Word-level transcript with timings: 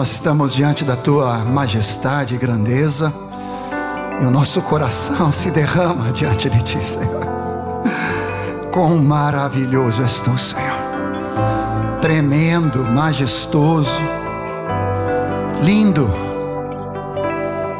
Nós 0.00 0.12
estamos 0.12 0.54
diante 0.54 0.82
da 0.82 0.96
tua 0.96 1.40
majestade 1.40 2.34
e 2.34 2.38
grandeza, 2.38 3.12
e 4.18 4.24
o 4.24 4.30
nosso 4.30 4.62
coração 4.62 5.30
se 5.30 5.50
derrama 5.50 6.10
diante 6.10 6.48
de 6.48 6.62
ti, 6.62 6.82
Senhor. 6.82 7.20
Quão 8.72 8.96
maravilhoso 8.96 10.00
és 10.00 10.18
tu, 10.20 10.38
Senhor, 10.38 10.78
tremendo, 12.00 12.82
majestoso, 12.82 13.98
lindo. 15.62 16.10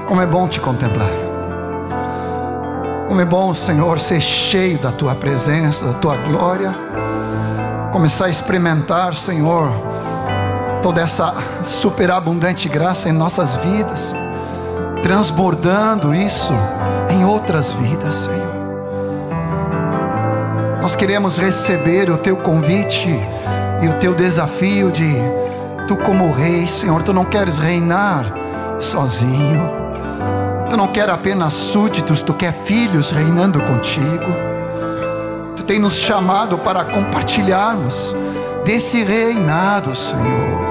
Como 0.06 0.20
é 0.20 0.26
bom 0.26 0.46
te 0.46 0.60
contemplar. 0.60 1.08
Como 3.08 3.18
é 3.18 3.24
bom, 3.24 3.54
Senhor, 3.54 3.98
ser 3.98 4.20
cheio 4.20 4.78
da 4.78 4.92
tua 4.92 5.14
presença, 5.14 5.86
da 5.86 5.94
tua 5.94 6.16
glória. 6.16 6.76
Começar 7.90 8.26
a 8.26 8.28
experimentar, 8.28 9.14
Senhor, 9.14 9.72
toda 10.82 11.00
essa 11.00 11.34
superabundante 11.62 12.68
graça 12.68 13.08
em 13.08 13.12
nossas 13.12 13.54
vidas, 13.56 14.14
transbordando 15.02 16.14
isso 16.14 16.52
em 17.10 17.24
outras 17.24 17.72
vidas, 17.72 18.14
Senhor. 18.14 18.50
Nós 20.80 20.94
queremos 20.94 21.38
receber 21.38 22.10
o 22.10 22.16
teu 22.16 22.36
convite 22.36 23.08
e 23.82 23.88
o 23.88 23.94
teu 23.94 24.14
desafio 24.14 24.90
de 24.90 25.14
tu 25.86 25.96
como 25.96 26.32
rei, 26.32 26.66
Senhor, 26.66 27.02
tu 27.02 27.12
não 27.12 27.24
queres 27.24 27.58
reinar 27.58 28.32
sozinho. 28.78 29.68
Tu 30.70 30.76
não 30.76 30.86
quer 30.86 31.10
apenas 31.10 31.52
súditos, 31.52 32.22
tu 32.22 32.32
quer 32.32 32.52
filhos 32.52 33.10
reinando 33.10 33.60
contigo. 33.60 34.32
Tu 35.56 35.64
tem 35.64 35.78
nos 35.78 35.96
chamado 35.96 36.56
para 36.58 36.84
compartilharmos 36.84 38.14
desse 38.64 39.02
reinado, 39.02 39.94
Senhor 39.94 40.69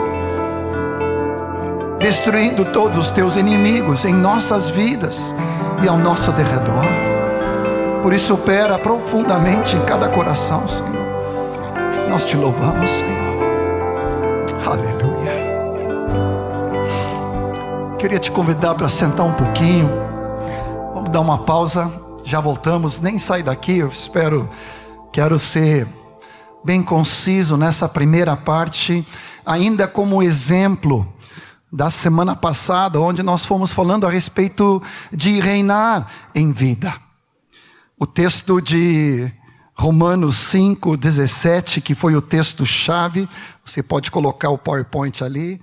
destruindo 1.99 2.63
todos 2.65 2.97
os 2.97 3.11
teus 3.11 3.35
inimigos 3.35 4.05
em 4.05 4.13
nossas 4.13 4.69
vidas 4.69 5.35
e 5.83 5.87
ao 5.87 5.97
nosso 5.97 6.31
derredor. 6.31 6.85
Por 8.01 8.13
isso, 8.13 8.33
opera 8.33 8.79
profundamente 8.79 9.75
em 9.75 9.81
cada 9.81 10.07
coração, 10.07 10.65
Senhor. 10.67 11.09
Nós 12.09 12.23
te 12.23 12.37
louvamos, 12.37 12.89
Senhor. 12.89 13.19
Aleluia. 14.65 15.49
Queria 17.99 18.19
te 18.19 18.31
convidar 18.31 18.75
para 18.75 18.87
sentar 18.87 19.25
um 19.25 19.33
pouquinho. 19.33 19.89
Vamos 20.93 21.09
dar 21.09 21.19
uma 21.19 21.39
pausa. 21.39 21.91
Já 22.23 22.39
voltamos. 22.39 23.01
Nem 23.01 23.19
sai 23.19 23.43
daqui. 23.43 23.79
Eu 23.79 23.89
espero. 23.89 24.49
Quero 25.11 25.37
ser 25.37 25.85
bem 26.63 26.81
conciso 26.81 27.57
nessa 27.57 27.87
primeira 27.87 28.35
parte, 28.37 29.05
ainda 29.45 29.87
como 29.87 30.21
exemplo 30.21 31.05
da 31.71 31.89
semana 31.89 32.35
passada, 32.35 32.99
onde 32.99 33.21
nós 33.21 33.45
fomos 33.45 33.71
falando 33.71 34.07
a 34.07 34.09
respeito 34.09 34.81
de 35.11 35.39
reinar 35.39 36.11
em 36.33 36.51
vida. 36.51 36.93
O 37.97 38.07
texto 38.07 38.61
de 38.61 39.31
Romanos 39.75 40.35
5, 40.35 40.97
17, 40.97 41.81
que 41.81 41.93
foi 41.93 42.15
o 42.15 42.21
texto-chave, 42.21 43.29
você 43.63 43.83
pode 43.83 44.09
colocar 44.09 44.49
o 44.49 44.57
PowerPoint 44.57 45.23
ali, 45.23 45.61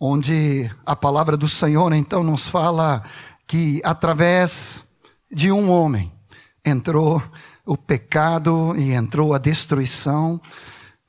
onde 0.00 0.70
a 0.84 0.96
palavra 0.96 1.36
do 1.36 1.48
Senhor 1.48 1.92
então 1.92 2.22
nos 2.22 2.48
fala 2.48 3.04
que 3.46 3.80
através 3.84 4.84
de 5.30 5.52
um 5.52 5.70
homem 5.70 6.12
entrou 6.64 7.22
o 7.64 7.76
pecado 7.76 8.74
e 8.76 8.92
entrou 8.92 9.34
a 9.34 9.38
destruição. 9.38 10.40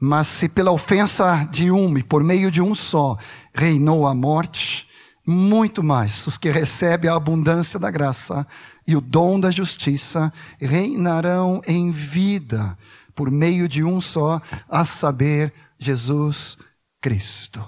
Mas 0.05 0.27
se 0.27 0.49
pela 0.49 0.69
ofensa 0.69 1.47
de 1.49 1.71
um 1.71 1.97
e 1.97 2.03
por 2.03 2.21
meio 2.25 2.51
de 2.51 2.61
um 2.61 2.75
só 2.75 3.17
reinou 3.53 4.05
a 4.05 4.13
morte, 4.13 4.85
muito 5.25 5.81
mais 5.81 6.27
os 6.27 6.37
que 6.37 6.49
recebem 6.49 7.09
a 7.09 7.15
abundância 7.15 7.79
da 7.79 7.89
graça 7.89 8.45
e 8.85 8.97
o 8.97 8.99
dom 8.99 9.39
da 9.39 9.49
justiça 9.49 10.33
reinarão 10.59 11.61
em 11.65 11.89
vida 11.89 12.77
por 13.15 13.31
meio 13.31 13.65
de 13.65 13.81
um 13.81 14.01
só, 14.01 14.41
a 14.67 14.83
saber, 14.83 15.53
Jesus 15.77 16.57
Cristo. 16.99 17.63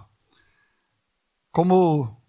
Como 1.54 2.22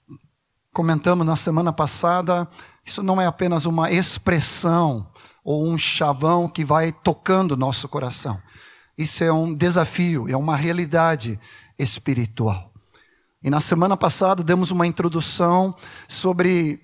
comentamos 0.72 1.27
na 1.27 1.34
semana 1.34 1.72
passada, 1.72 2.47
isso 2.84 3.03
não 3.03 3.21
é 3.21 3.27
apenas 3.27 3.65
uma 3.65 3.91
expressão 3.91 5.11
ou 5.43 5.66
um 5.66 5.77
chavão 5.77 6.49
que 6.49 6.65
vai 6.65 6.93
tocando 6.93 7.56
nosso 7.56 7.89
coração. 7.89 8.41
Isso 8.97 9.23
é 9.23 9.31
um 9.31 9.53
desafio, 9.53 10.29
é 10.29 10.37
uma 10.37 10.57
realidade 10.57 11.39
espiritual. 11.79 12.73
E 13.43 13.51
na 13.51 13.61
semana 13.61 13.97
passada 13.97 14.43
demos 14.43 14.71
uma 14.71 14.87
introdução 14.87 15.75
sobre 16.09 16.81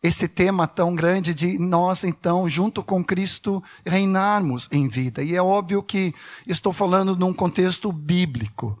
esse 0.00 0.28
tema 0.28 0.68
tão 0.68 0.94
grande 0.94 1.34
de 1.34 1.58
nós, 1.58 2.04
então, 2.04 2.48
junto 2.48 2.84
com 2.84 3.02
Cristo, 3.02 3.62
reinarmos 3.84 4.68
em 4.70 4.86
vida. 4.86 5.22
E 5.24 5.34
é 5.34 5.42
óbvio 5.42 5.82
que 5.82 6.14
estou 6.46 6.72
falando 6.72 7.16
num 7.16 7.34
contexto 7.34 7.90
bíblico. 7.90 8.78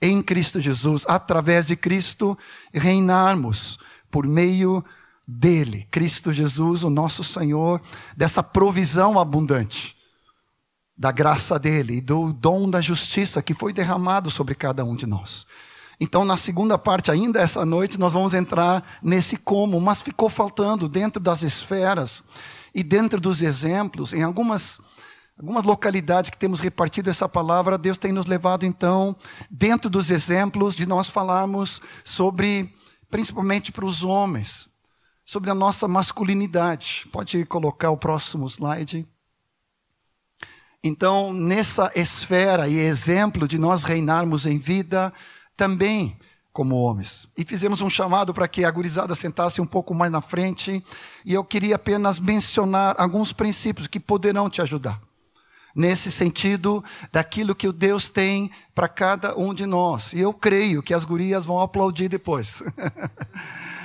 Em 0.00 0.22
Cristo 0.22 0.60
Jesus, 0.60 1.04
através 1.08 1.66
de 1.66 1.74
Cristo, 1.74 2.38
reinarmos 2.72 3.78
por 4.08 4.26
meio 4.28 4.84
dele, 5.26 5.88
Cristo 5.90 6.32
Jesus, 6.32 6.84
o 6.84 6.90
nosso 6.90 7.24
Senhor, 7.24 7.80
dessa 8.16 8.44
provisão 8.44 9.18
abundante 9.18 9.95
da 10.96 11.12
graça 11.12 11.58
dele 11.58 11.96
e 11.96 12.00
do 12.00 12.32
dom 12.32 12.70
da 12.70 12.80
justiça 12.80 13.42
que 13.42 13.52
foi 13.52 13.72
derramado 13.72 14.30
sobre 14.30 14.54
cada 14.54 14.84
um 14.84 14.96
de 14.96 15.06
nós. 15.06 15.46
Então, 15.98 16.24
na 16.24 16.36
segunda 16.36 16.76
parte, 16.76 17.10
ainda 17.10 17.40
essa 17.40 17.64
noite, 17.64 17.98
nós 17.98 18.12
vamos 18.12 18.34
entrar 18.34 18.98
nesse 19.02 19.36
como, 19.36 19.80
mas 19.80 20.00
ficou 20.00 20.28
faltando 20.28 20.88
dentro 20.88 21.20
das 21.20 21.42
esferas 21.42 22.22
e 22.74 22.82
dentro 22.82 23.18
dos 23.18 23.40
exemplos, 23.40 24.12
em 24.12 24.22
algumas, 24.22 24.78
algumas 25.38 25.64
localidades 25.64 26.28
que 26.28 26.36
temos 26.36 26.60
repartido 26.60 27.08
essa 27.08 27.26
palavra, 27.26 27.78
Deus 27.78 27.96
tem 27.96 28.12
nos 28.12 28.26
levado, 28.26 28.66
então, 28.66 29.16
dentro 29.50 29.88
dos 29.88 30.10
exemplos, 30.10 30.76
de 30.76 30.84
nós 30.84 31.06
falarmos 31.06 31.80
sobre, 32.04 32.74
principalmente 33.10 33.72
para 33.72 33.86
os 33.86 34.04
homens, 34.04 34.68
sobre 35.24 35.50
a 35.50 35.54
nossa 35.54 35.88
masculinidade. 35.88 37.08
Pode 37.10 37.46
colocar 37.46 37.90
o 37.90 37.96
próximo 37.96 38.46
slide. 38.46 39.08
Então, 40.86 41.32
nessa 41.32 41.90
esfera 41.96 42.68
e 42.68 42.78
exemplo 42.78 43.48
de 43.48 43.58
nós 43.58 43.82
reinarmos 43.82 44.46
em 44.46 44.56
vida, 44.56 45.12
também 45.56 46.16
como 46.52 46.76
homens. 46.76 47.26
E 47.36 47.44
fizemos 47.44 47.80
um 47.80 47.90
chamado 47.90 48.32
para 48.32 48.46
que 48.46 48.64
a 48.64 48.70
gurizada 48.70 49.12
sentasse 49.12 49.60
um 49.60 49.66
pouco 49.66 49.92
mais 49.92 50.12
na 50.12 50.20
frente, 50.20 50.80
e 51.24 51.34
eu 51.34 51.42
queria 51.42 51.74
apenas 51.74 52.20
mencionar 52.20 52.94
alguns 52.98 53.32
princípios 53.32 53.88
que 53.88 53.98
poderão 53.98 54.48
te 54.48 54.62
ajudar. 54.62 55.00
Nesse 55.74 56.08
sentido, 56.08 56.84
daquilo 57.10 57.52
que 57.52 57.66
o 57.66 57.72
Deus 57.72 58.08
tem 58.08 58.48
para 58.72 58.88
cada 58.88 59.36
um 59.36 59.52
de 59.52 59.66
nós. 59.66 60.12
E 60.12 60.20
eu 60.20 60.32
creio 60.32 60.84
que 60.84 60.94
as 60.94 61.04
gurias 61.04 61.44
vão 61.44 61.60
aplaudir 61.60 62.08
depois. 62.08 62.62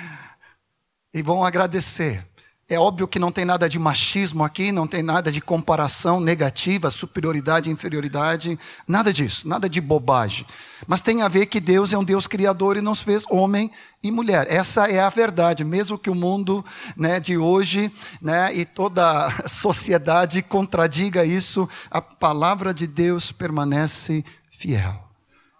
e 1.11 1.23
vão 1.23 1.44
agradecer. 1.44 2.31
É 2.72 2.80
óbvio 2.80 3.06
que 3.06 3.20
não 3.20 3.34
tem 3.34 3.44
nada 3.44 3.68
de 3.68 3.78
machismo 3.78 4.46
aqui, 4.46 4.72
não 4.72 4.88
tem 4.88 5.03
nada 5.03 5.29
de 5.29 5.41
comparação 5.41 6.22
negativa, 6.22 6.90
superioridade, 6.90 7.70
inferioridade, 7.70 8.58
nada 8.88 9.12
disso, 9.12 9.46
nada 9.46 9.68
de 9.68 9.82
bobagem. 9.82 10.46
Mas 10.88 11.02
tem 11.02 11.22
a 11.22 11.28
ver 11.28 11.47
que 11.47 11.59
Deus 11.59 11.91
é 11.91 11.97
um 11.97 12.03
Deus 12.03 12.28
criador 12.28 12.78
e 12.78 12.82
nos 12.82 13.02
fez 13.02 13.26
homem 13.29 13.70
e 14.02 14.09
mulher. 14.09 14.47
Essa 14.50 14.90
é 14.90 15.02
a 15.02 15.09
verdade, 15.09 15.66
mesmo 15.66 15.97
que 15.97 16.09
o 16.09 16.16
mundo 16.16 16.64
né, 16.96 17.20
de 17.20 17.38
hoje 17.38 17.91
né, 18.22 18.56
e 18.56 18.64
toda 18.64 19.28
a 19.28 19.50
sociedade 19.50 20.41
contradiga 20.41 21.26
isso, 21.26 21.67
a 21.90 22.00
palavra 22.02 22.74
de 22.74 22.88
Deus 22.88 23.34
permanece 23.34 24.24
fiel. 24.50 25.09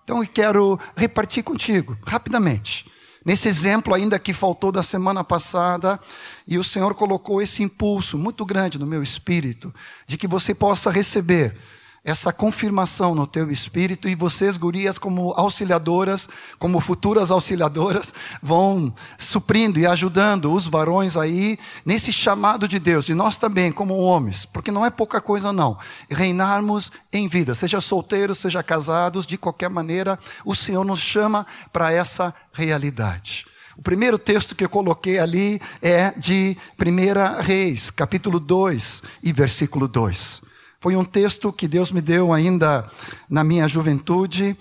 Então 0.06 0.24
eu 0.24 0.30
quero 0.30 0.80
repartir 0.96 1.44
contigo, 1.44 1.98
rapidamente 2.08 2.90
Nesse 3.24 3.48
exemplo 3.48 3.94
ainda 3.94 4.18
que 4.18 4.34
faltou 4.34 4.72
da 4.72 4.82
semana 4.82 5.24
passada, 5.24 6.00
e 6.48 6.58
o 6.58 6.64
Senhor 6.64 6.96
colocou 6.96 7.42
esse 7.42 7.62
impulso 7.62 8.18
muito 8.18 8.44
grande 8.46 8.80
no 8.80 8.88
meu 8.88 9.04
espírito, 9.04 9.74
de 10.08 10.18
que 10.18 10.28
você 10.28 10.56
possa 10.56 10.90
receber 10.90 11.56
essa 12.04 12.34
confirmação 12.34 13.14
no 13.14 13.28
teu 13.28 13.52
espírito 13.52 14.10
e 14.10 14.16
vocês, 14.16 14.58
gurias, 14.58 14.98
como 14.98 15.34
auxiliadoras, 15.34 16.28
como 16.58 16.80
futuras 16.80 17.30
auxiliadoras, 17.30 18.12
vão 18.42 18.94
suprindo 19.20 19.80
e 19.80 19.86
ajudando 19.86 20.52
os 20.52 20.68
varões 20.68 21.16
aí 21.16 21.60
nesse 21.86 22.12
chamado 22.12 22.68
de 22.68 22.80
Deus, 22.80 23.06
de 23.06 23.14
nós 23.14 23.38
também, 23.38 23.72
como 23.72 23.98
homens, 23.98 24.46
porque 24.46 24.72
não 24.72 24.86
é 24.86 24.90
pouca 24.90 25.22
coisa 25.22 25.54
não, 25.54 25.78
reinarmos 26.10 26.92
em 27.14 27.28
vida, 27.28 27.54
seja 27.54 27.80
solteiros, 27.80 28.40
seja 28.40 28.64
casados, 28.64 29.28
de 29.28 29.38
qualquer 29.38 29.70
maneira, 29.70 30.18
o 30.44 30.56
Senhor 30.56 30.84
nos 30.84 31.00
chama 31.00 31.46
para 31.72 31.92
essa 31.92 32.34
realidade. 32.52 33.46
O 33.78 33.82
primeiro 33.82 34.18
texto 34.18 34.56
que 34.56 34.66
eu 34.66 34.70
coloquei 34.70 35.20
ali 35.20 35.62
é 35.82 36.12
de 36.18 36.58
1 36.80 37.42
Reis, 37.42 37.90
capítulo 37.90 38.40
2 38.40 39.04
e 39.24 39.32
versículo 39.32 39.88
2. 39.88 40.51
Foi 40.82 40.96
um 40.96 41.06
texto 41.06 41.54
que 41.54 41.68
Deus 41.68 41.92
me 41.92 42.02
deu 42.02 42.34
ainda 42.34 42.90
na 43.30 43.44
minha 43.44 43.68
juventude. 43.68 44.58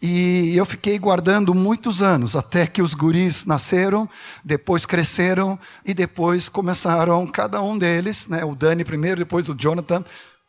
E 0.00 0.56
eu 0.56 0.64
fiquei 0.64 0.96
guardando 0.96 1.52
muitos 1.52 2.02
anos, 2.02 2.36
até 2.36 2.68
que 2.68 2.80
os 2.80 2.94
guris 2.94 3.44
nasceram, 3.44 4.08
depois 4.44 4.86
cresceram 4.86 5.58
e 5.84 5.92
depois 5.92 6.48
começaram, 6.48 7.26
cada 7.26 7.60
um 7.60 7.76
deles, 7.76 8.28
né, 8.28 8.44
o 8.44 8.54
Dani 8.54 8.84
primeiro, 8.84 9.18
depois 9.18 9.48
o 9.48 9.56
Jonathan, 9.58 10.04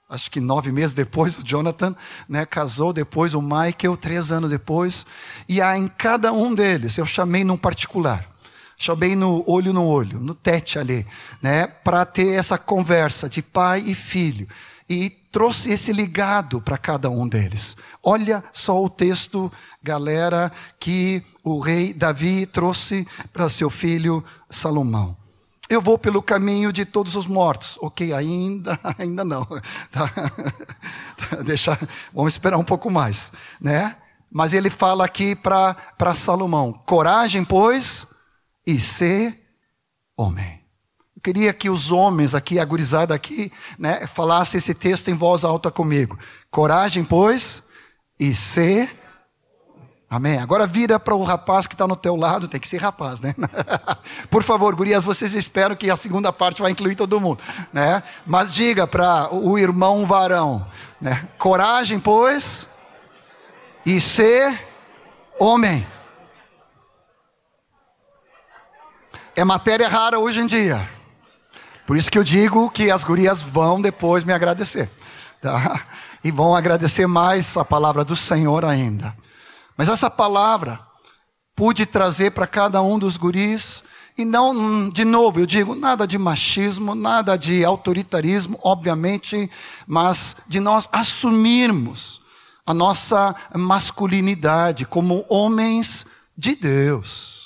acho 0.07 0.29
que 0.29 0.39
nove 0.39 0.71
meses 0.71 0.93
depois 0.93 1.39
o 1.39 1.43
Jonathan, 1.43 1.95
né, 2.29 2.45
casou, 2.45 2.93
depois 2.93 3.33
o 3.33 3.41
Michael, 3.41 3.97
três 3.99 4.31
anos 4.31 4.51
depois. 4.51 5.03
E 5.49 5.59
aí, 5.59 5.79
em 5.79 5.87
cada 5.87 6.31
um 6.31 6.53
deles, 6.53 6.95
eu 6.95 7.07
chamei 7.07 7.43
num 7.43 7.57
particular. 7.57 8.29
Chamei 8.77 9.15
no 9.15 9.43
olho 9.47 9.73
no 9.73 9.83
olho, 9.83 10.19
no 10.19 10.35
tete 10.35 10.77
ali, 10.77 11.07
né, 11.41 11.65
para 11.65 12.05
ter 12.05 12.33
essa 12.33 12.55
conversa 12.55 13.27
de 13.27 13.41
pai 13.41 13.81
e 13.83 13.95
filho 13.95 14.47
e 14.89 15.09
trouxe 15.09 15.69
esse 15.69 15.91
ligado 15.91 16.61
para 16.61 16.77
cada 16.77 17.09
um 17.09 17.27
deles. 17.27 17.75
Olha 18.01 18.43
só 18.53 18.81
o 18.81 18.89
texto, 18.89 19.51
galera, 19.83 20.51
que 20.79 21.23
o 21.43 21.59
rei 21.59 21.93
Davi 21.93 22.45
trouxe 22.45 23.05
para 23.33 23.49
seu 23.49 23.69
filho 23.69 24.23
Salomão. 24.49 25.15
Eu 25.69 25.81
vou 25.81 25.97
pelo 25.97 26.21
caminho 26.21 26.71
de 26.71 26.85
todos 26.85 27.15
os 27.15 27.27
mortos. 27.27 27.77
Ok, 27.81 28.13
ainda, 28.13 28.79
ainda 28.97 29.23
não. 29.23 29.45
Tá? 29.91 30.09
Deixa, 31.43 31.77
vamos 32.13 32.33
esperar 32.33 32.57
um 32.57 32.63
pouco 32.63 32.89
mais, 32.89 33.31
né? 33.59 33.97
Mas 34.31 34.53
ele 34.53 34.69
fala 34.69 35.05
aqui 35.05 35.35
para 35.35 36.15
Salomão: 36.15 36.71
coragem, 36.71 37.43
pois, 37.43 38.05
e 38.65 38.79
ser 38.79 39.37
homem. 40.17 40.66
Eu 41.17 41.21
queria 41.21 41.51
que 41.51 41.67
os 41.67 41.91
homens 41.91 42.35
aqui, 42.35 42.59
a 42.59 42.63
gurizada 42.63 43.15
aqui, 43.15 43.51
né, 43.79 44.05
falassem 44.05 44.59
esse 44.59 44.75
texto 44.75 45.09
em 45.09 45.15
voz 45.15 45.43
alta 45.43 45.71
comigo. 45.71 46.15
Coragem, 46.51 47.03
pois, 47.03 47.63
e 48.19 48.35
ser. 48.35 48.95
Amém. 50.07 50.37
Agora 50.37 50.67
vira 50.67 50.99
para 50.99 51.15
o 51.15 51.23
rapaz 51.23 51.65
que 51.65 51.73
está 51.73 51.87
no 51.87 51.95
teu 51.95 52.15
lado, 52.15 52.47
tem 52.47 52.59
que 52.59 52.67
ser 52.67 52.79
rapaz, 52.79 53.19
né? 53.19 53.33
Por 54.29 54.43
favor, 54.43 54.75
gurias, 54.75 55.03
vocês 55.03 55.33
esperam 55.33 55.75
que 55.75 55.89
a 55.89 55.95
segunda 55.95 56.31
parte 56.31 56.61
vai 56.61 56.69
incluir 56.69 56.93
todo 56.93 57.19
mundo, 57.19 57.41
né? 57.73 58.03
Mas 58.23 58.53
diga 58.53 58.85
para 58.85 59.33
o 59.33 59.57
irmão 59.57 60.05
varão, 60.05 60.67
né? 61.01 61.27
Coragem, 61.39 61.99
pois, 61.99 62.67
e 63.83 63.99
ser 63.99 64.55
homem. 65.39 65.85
É 69.35 69.43
matéria 69.43 69.89
rara 69.89 70.19
hoje 70.19 70.41
em 70.41 70.45
dia. 70.45 70.96
Por 71.87 71.95
isso 71.95 72.11
que 72.11 72.17
eu 72.19 72.23
digo 72.23 72.69
que 72.69 72.91
as 72.91 73.05
gurias 73.05 73.41
vão 73.41 73.81
depois 73.81 74.25
me 74.25 74.33
agradecer. 74.33 74.89
Tá? 75.41 75.87
E 76.21 76.31
vão 76.31 76.53
agradecer 76.53 77.07
mais 77.07 77.55
a 77.55 77.63
palavra 77.63 78.03
do 78.03 78.13
Senhor 78.13 78.65
ainda. 78.65 79.15
Mas 79.77 79.87
essa 79.87 80.09
palavra 80.09 80.81
pude 81.55 81.85
trazer 81.85 82.31
para 82.31 82.45
cada 82.45 82.81
um 82.81 82.99
dos 82.99 83.15
guris. 83.15 83.83
E 84.17 84.25
não, 84.25 84.89
de 84.89 85.05
novo, 85.05 85.39
eu 85.39 85.45
digo, 85.45 85.75
nada 85.75 86.05
de 86.05 86.17
machismo, 86.17 86.93
nada 86.93 87.37
de 87.37 87.63
autoritarismo, 87.63 88.59
obviamente, 88.61 89.49
mas 89.87 90.35
de 90.45 90.59
nós 90.59 90.89
assumirmos 90.91 92.19
a 92.65 92.73
nossa 92.73 93.33
masculinidade 93.55 94.85
como 94.85 95.25
homens 95.29 96.05
de 96.35 96.53
Deus. 96.53 97.36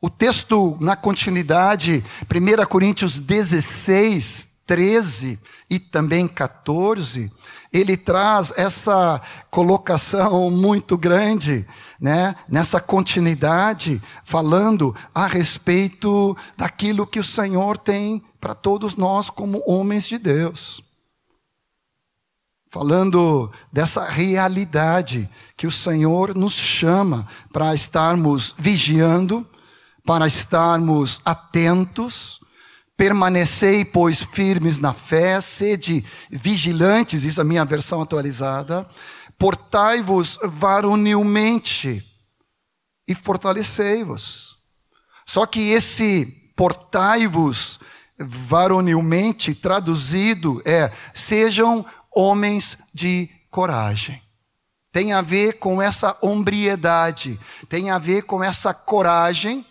O 0.00 0.08
texto, 0.08 0.76
na 0.80 0.94
continuidade, 0.94 2.04
1 2.32 2.66
Coríntios 2.66 3.18
16, 3.18 4.46
13 4.64 5.40
e 5.68 5.80
também 5.80 6.28
14, 6.28 7.32
ele 7.72 7.96
traz 7.96 8.52
essa 8.56 9.20
colocação 9.50 10.50
muito 10.50 10.96
grande, 10.96 11.66
né, 12.00 12.36
nessa 12.48 12.80
continuidade, 12.80 14.00
falando 14.22 14.94
a 15.12 15.26
respeito 15.26 16.36
daquilo 16.56 17.06
que 17.06 17.18
o 17.18 17.24
Senhor 17.24 17.76
tem 17.76 18.22
para 18.40 18.54
todos 18.54 18.94
nós 18.94 19.28
como 19.28 19.64
homens 19.66 20.06
de 20.06 20.16
Deus. 20.16 20.80
Falando 22.70 23.50
dessa 23.72 24.04
realidade 24.04 25.28
que 25.56 25.66
o 25.66 25.72
Senhor 25.72 26.36
nos 26.36 26.52
chama 26.52 27.26
para 27.52 27.74
estarmos 27.74 28.54
vigiando, 28.56 29.44
para 30.08 30.26
estarmos 30.26 31.20
atentos, 31.22 32.40
permanecei, 32.96 33.84
pois, 33.84 34.22
firmes 34.22 34.78
na 34.78 34.94
fé, 34.94 35.38
sede 35.38 36.02
vigilantes, 36.30 37.20
diz 37.20 37.38
a 37.38 37.44
minha 37.44 37.62
versão 37.62 38.00
atualizada, 38.00 38.88
portai-vos 39.36 40.38
varonilmente 40.44 42.02
e 43.06 43.14
fortalecei-vos. 43.14 44.56
Só 45.26 45.44
que 45.44 45.72
esse 45.72 46.24
portai-vos 46.56 47.78
varonilmente, 48.18 49.54
traduzido, 49.54 50.62
é 50.64 50.90
sejam 51.12 51.84
homens 52.10 52.78
de 52.94 53.28
coragem. 53.50 54.22
Tem 54.90 55.12
a 55.12 55.20
ver 55.20 55.58
com 55.58 55.82
essa 55.82 56.16
hombriedade, 56.22 57.38
tem 57.68 57.90
a 57.90 57.98
ver 57.98 58.22
com 58.22 58.42
essa 58.42 58.72
coragem 58.72 59.66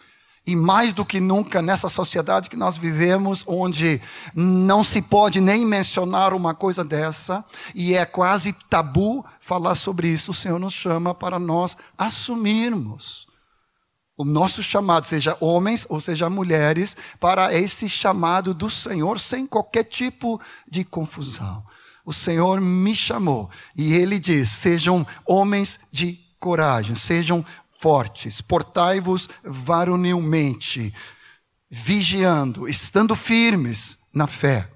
e 0.48 0.56
mais 0.56 0.94
do 0.94 1.06
que 1.06 1.20
nunca 1.20 1.62
nessa 1.62 1.90
sociedade 1.90 2.50
que 2.50 2.56
nós 2.56 2.78
vivemos, 2.78 3.44
onde 3.46 4.02
não 4.34 4.82
se 4.82 5.02
pode 5.02 5.42
nem 5.42 5.66
mencionar 5.66 6.34
uma 6.34 6.56
coisa 6.56 6.86
dessa, 6.86 7.44
e 7.76 7.94
é 7.94 8.06
quase 8.06 8.54
tabu 8.70 9.26
falar 9.42 9.76
sobre 9.76 10.08
isso, 10.08 10.32
o 10.32 10.34
Senhor 10.34 10.58
nos 10.58 10.74
chama 10.74 11.14
para 11.14 11.38
nós 11.38 11.76
assumirmos 11.98 13.28
o 14.16 14.26
nosso 14.26 14.64
chamado, 14.64 15.06
seja 15.06 15.38
homens 15.40 15.86
ou 15.90 16.00
seja 16.00 16.30
mulheres, 16.30 16.98
para 17.20 17.54
esse 17.54 17.88
chamado 17.88 18.54
do 18.54 18.70
Senhor 18.70 19.20
sem 19.20 19.46
qualquer 19.46 19.84
tipo 19.84 20.42
de 20.68 20.84
confusão. 20.84 21.64
O 22.04 22.12
Senhor 22.12 22.60
me 22.60 22.96
chamou 22.96 23.50
e 23.76 23.94
ele 23.94 24.18
diz: 24.18 24.50
sejam 24.50 25.06
homens 25.24 25.80
de 25.92 26.20
coragem, 26.40 26.96
sejam 26.96 27.46
fortes, 27.80 28.42
portai-vos 28.42 29.30
varonilmente, 29.44 30.94
vigiando, 31.70 32.68
estando 32.68 33.16
firmes 33.16 33.98
na 34.14 34.28
fé. 34.28 34.70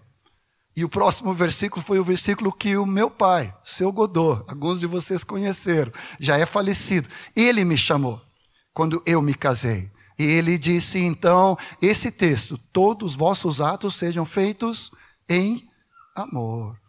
E 0.75 0.85
o 0.85 0.89
próximo 0.89 1.33
versículo 1.33 1.83
foi 1.83 1.99
o 1.99 2.03
versículo 2.03 2.51
que 2.51 2.77
o 2.77 2.85
meu 2.85 3.09
pai, 3.09 3.53
seu 3.63 3.91
Godô, 3.91 4.43
alguns 4.47 4.79
de 4.79 4.87
vocês 4.87 5.23
conheceram, 5.23 5.91
já 6.19 6.37
é 6.37 6.45
falecido. 6.45 7.09
Ele 7.35 7.65
me 7.65 7.77
chamou 7.77 8.21
quando 8.73 9.01
eu 9.05 9.21
me 9.21 9.33
casei. 9.33 9.91
E 10.17 10.23
ele 10.23 10.57
disse 10.57 10.99
então, 10.99 11.57
esse 11.81 12.11
texto, 12.11 12.57
todos 12.71 13.11
os 13.11 13.17
vossos 13.17 13.59
atos 13.59 13.95
sejam 13.95 14.23
feitos 14.25 14.91
em 15.27 15.67
amor. 16.15 16.80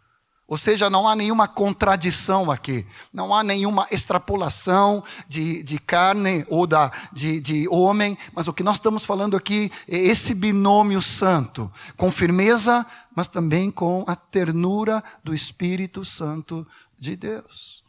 Ou 0.53 0.57
seja, 0.57 0.87
não 0.87 1.07
há 1.07 1.15
nenhuma 1.15 1.47
contradição 1.47 2.51
aqui, 2.51 2.85
não 3.11 3.33
há 3.33 3.43
nenhuma 3.43 3.87
extrapolação 3.89 5.03
de, 5.27 5.63
de 5.63 5.79
carne 5.79 6.45
ou 6.47 6.67
da, 6.67 6.91
de, 7.11 7.39
de 7.39 7.67
homem, 7.69 8.15
mas 8.35 8.47
o 8.47 8.53
que 8.53 8.61
nós 8.61 8.77
estamos 8.77 9.03
falando 9.03 9.35
aqui 9.35 9.71
é 9.87 9.97
esse 9.97 10.31
binômio 10.35 11.01
santo, 11.01 11.71
com 11.97 12.11
firmeza, 12.11 12.85
mas 13.15 13.27
também 13.27 13.71
com 13.71 14.05
a 14.05 14.15
ternura 14.15 15.03
do 15.23 15.33
Espírito 15.33 16.05
Santo 16.05 16.67
de 16.99 17.15
Deus. 17.15 17.83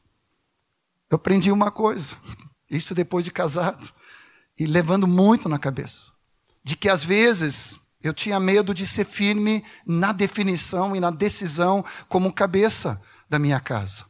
Eu 1.10 1.16
aprendi 1.16 1.52
uma 1.52 1.70
coisa, 1.70 2.16
isso 2.70 2.94
depois 2.94 3.26
de 3.26 3.30
casado, 3.30 3.92
e 4.58 4.64
levando 4.64 5.06
muito 5.06 5.50
na 5.50 5.58
cabeça, 5.58 6.12
de 6.64 6.78
que 6.78 6.88
às 6.88 7.04
vezes 7.04 7.78
eu 8.04 8.12
tinha 8.12 8.38
medo 8.38 8.74
de 8.74 8.86
ser 8.86 9.06
firme 9.06 9.64
na 9.86 10.12
definição 10.12 10.94
e 10.94 11.00
na 11.00 11.10
decisão 11.10 11.82
como 12.06 12.30
cabeça 12.30 13.00
da 13.30 13.38
minha 13.38 13.58
casa. 13.58 14.04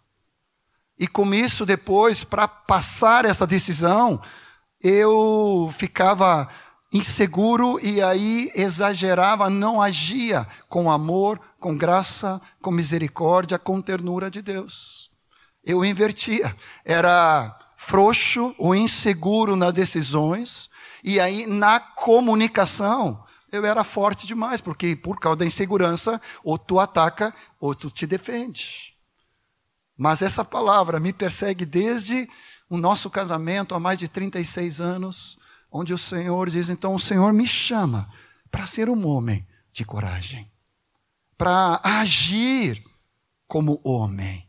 E 0.98 1.06
com 1.06 1.32
isso, 1.32 1.64
depois, 1.64 2.24
para 2.24 2.48
passar 2.48 3.24
essa 3.24 3.46
decisão, 3.46 4.20
eu 4.80 5.72
ficava 5.78 6.48
inseguro 6.92 7.78
e 7.80 8.02
aí 8.02 8.50
exagerava, 8.56 9.48
não 9.48 9.80
agia 9.80 10.44
com 10.68 10.90
amor, 10.90 11.40
com 11.60 11.76
graça, 11.76 12.40
com 12.60 12.72
misericórdia, 12.72 13.60
com 13.60 13.80
ternura 13.80 14.28
de 14.28 14.42
Deus. 14.42 15.08
Eu 15.64 15.84
invertia. 15.84 16.54
Era 16.84 17.56
frouxo 17.76 18.52
ou 18.58 18.74
inseguro 18.74 19.54
nas 19.54 19.72
decisões, 19.72 20.68
e 21.02 21.20
aí 21.20 21.46
na 21.46 21.78
comunicação 21.78 23.23
eu 23.54 23.64
era 23.64 23.84
forte 23.84 24.26
demais, 24.26 24.60
porque 24.60 24.96
por 24.96 25.18
causa 25.18 25.38
da 25.38 25.46
insegurança, 25.46 26.20
ou 26.42 26.58
tu 26.58 26.80
ataca, 26.80 27.34
ou 27.60 27.74
tu 27.74 27.90
te 27.90 28.06
defende. 28.06 28.94
Mas 29.96 30.22
essa 30.22 30.44
palavra 30.44 30.98
me 30.98 31.12
persegue 31.12 31.64
desde 31.64 32.28
o 32.68 32.76
nosso 32.76 33.08
casamento 33.08 33.74
há 33.74 33.80
mais 33.80 33.98
de 33.98 34.08
36 34.08 34.80
anos, 34.80 35.38
onde 35.70 35.94
o 35.94 35.98
Senhor 35.98 36.50
diz: 36.50 36.68
então 36.68 36.94
o 36.94 37.00
Senhor 37.00 37.32
me 37.32 37.46
chama 37.46 38.08
para 38.50 38.66
ser 38.66 38.88
um 38.88 39.06
homem 39.06 39.46
de 39.72 39.84
coragem, 39.84 40.50
para 41.36 41.80
agir 41.82 42.84
como 43.46 43.80
homem. 43.84 44.48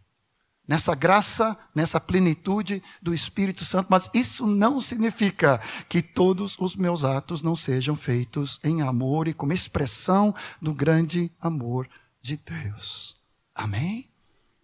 Nessa 0.68 0.96
graça, 0.96 1.58
nessa 1.74 2.00
plenitude 2.00 2.82
do 3.02 3.14
Espírito 3.14 3.64
Santo, 3.64 3.88
mas 3.90 4.10
isso 4.14 4.48
não 4.48 4.82
significa 4.82 5.60
que 5.88 6.02
todos 6.02 6.56
os 6.60 6.76
meus 6.76 7.04
atos 7.04 7.42
não 7.42 7.56
sejam 7.56 7.96
feitos 7.96 8.60
em 8.64 8.82
amor 8.82 9.28
e 9.28 9.34
como 9.34 9.54
expressão 9.54 10.34
do 10.62 10.74
grande 10.74 11.32
amor 11.40 11.88
de 12.22 12.38
Deus. 12.38 13.16
Amém? 13.54 14.10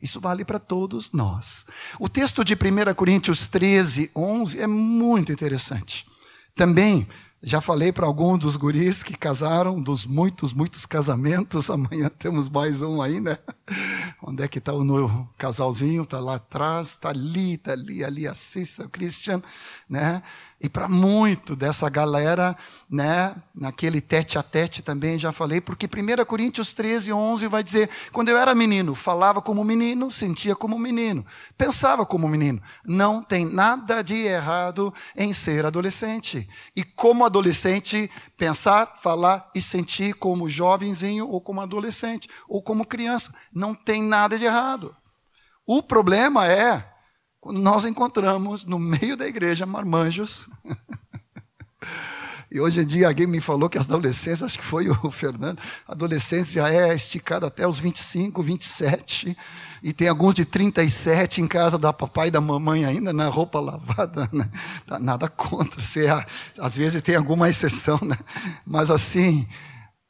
Isso 0.02 0.20
vale 0.20 0.44
para 0.44 0.58
todos 0.58 1.12
nós. 1.12 1.66
O 2.00 2.10
texto 2.10 2.44
de 2.44 2.56
1 2.56 2.94
Coríntios 2.96 3.48
13, 3.48 4.12
11 4.16 4.60
é 4.60 4.68
muito 4.68 5.32
interessante. 5.32 6.08
Também 6.56 7.08
já 7.44 7.60
falei 7.60 7.92
para 7.92 8.06
alguns 8.06 8.40
dos 8.40 8.56
guris 8.56 9.02
que 9.02 9.18
casaram, 9.18 9.82
dos 9.82 10.06
muitos, 10.06 10.54
muitos 10.54 10.86
casamentos. 10.86 11.70
Amanhã 11.72 12.10
temos 12.10 12.48
mais 12.48 12.84
um 12.84 13.02
aí, 13.02 13.20
né? 13.20 13.38
Onde 14.22 14.44
é 14.44 14.48
que 14.48 14.60
está 14.60 14.72
o 14.74 14.84
novo 14.84 15.28
casalzinho? 15.40 16.04
Está 16.04 16.20
lá 16.20 16.36
atrás, 16.36 16.90
está 16.90 17.10
ali, 17.10 17.56
está 17.56 17.72
ali, 17.72 18.04
ali, 18.04 18.28
a 18.28 18.36
Cissa, 18.36 18.86
o 18.86 18.90
Christian, 18.90 19.42
né? 19.90 20.22
E 20.64 20.70
para 20.70 20.88
muito 20.88 21.56
dessa 21.56 21.90
galera, 21.90 22.56
né, 22.88 23.36
naquele 23.54 24.00
tete 24.00 24.38
a 24.38 24.44
tete 24.44 24.84
também 24.84 25.18
já 25.18 25.32
falei, 25.32 25.60
porque 25.60 25.88
1 25.88 26.24
Coríntios 26.24 26.72
13, 26.72 27.12
11 27.12 27.48
vai 27.48 27.64
dizer: 27.64 27.90
quando 28.12 28.30
eu 28.30 28.38
era 28.38 28.54
menino, 28.54 28.94
falava 28.94 29.42
como 29.42 29.64
menino, 29.64 30.12
sentia 30.12 30.56
como 30.56 30.78
menino, 30.78 31.26
pensava 31.58 32.06
como 32.06 32.28
menino. 32.28 32.62
Não 32.86 33.24
tem 33.24 33.44
nada 33.44 34.04
de 34.04 34.16
errado 34.16 34.94
em 35.18 35.34
ser 35.34 35.66
adolescente. 35.66 36.48
E 36.76 36.84
como 36.84 37.26
adolescente, 37.26 38.10
pensar, 38.38 38.94
falar 39.02 39.50
e 39.56 39.62
sentir 39.64 40.14
como 40.14 40.48
jovenzinho 40.48 41.28
ou 41.28 41.42
como 41.42 41.62
adolescente 41.62 42.30
ou 42.48 42.62
como 42.62 42.86
criança. 42.86 43.34
Não 43.52 43.74
tem 43.74 44.04
nada 44.04 44.38
de 44.38 44.46
errado. 44.46 44.96
O 45.66 45.82
problema 45.82 46.48
é 46.48 46.92
quando 47.42 47.60
nós 47.60 47.86
encontramos 47.86 48.66
no 48.66 48.78
meio 48.78 49.18
da 49.18 49.28
igreja 49.28 49.66
marmanjos. 49.66 50.48
e 52.52 52.62
hoje 52.62 52.82
em 52.82 52.86
dia 52.86 53.08
alguém 53.08 53.26
me 53.26 53.42
falou 53.42 53.68
que 53.68 53.80
as 53.80 53.90
adolescentes, 53.90 54.44
acho 54.44 54.60
que 54.60 54.64
foi 54.64 54.88
o 54.88 55.10
Fernando, 55.10 55.60
a 55.88 55.94
adolescência 55.94 56.62
já 56.62 56.72
é 56.72 56.94
esticada 56.94 57.48
até 57.48 57.68
os 57.68 57.80
25, 57.80 58.44
27, 58.44 59.36
e 59.82 59.92
tem 59.92 60.08
alguns 60.08 60.36
de 60.36 60.46
37 60.46 61.42
em 61.42 61.48
casa 61.48 61.80
da 61.80 61.92
papai 61.92 62.28
e 62.28 62.32
da 62.32 62.40
mamãe 62.40 62.86
ainda, 62.86 63.12
na 63.12 63.28
roupa 63.28 63.60
lavada. 63.60 64.30
Né? 64.32 64.48
Tá 64.86 65.00
nada 65.00 65.28
contra, 65.28 65.82
se 65.82 66.06
é, 66.06 66.26
às 66.60 66.76
vezes 66.76 67.02
tem 67.02 67.16
alguma 67.16 67.50
exceção, 67.50 68.00
né? 68.04 68.18
mas 68.64 68.92
assim, 68.92 69.48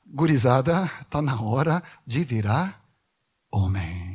gurizada, 0.06 0.92
está 1.02 1.22
na 1.22 1.40
hora 1.42 1.82
de 2.06 2.26
virar 2.26 2.82
homem. 3.50 4.11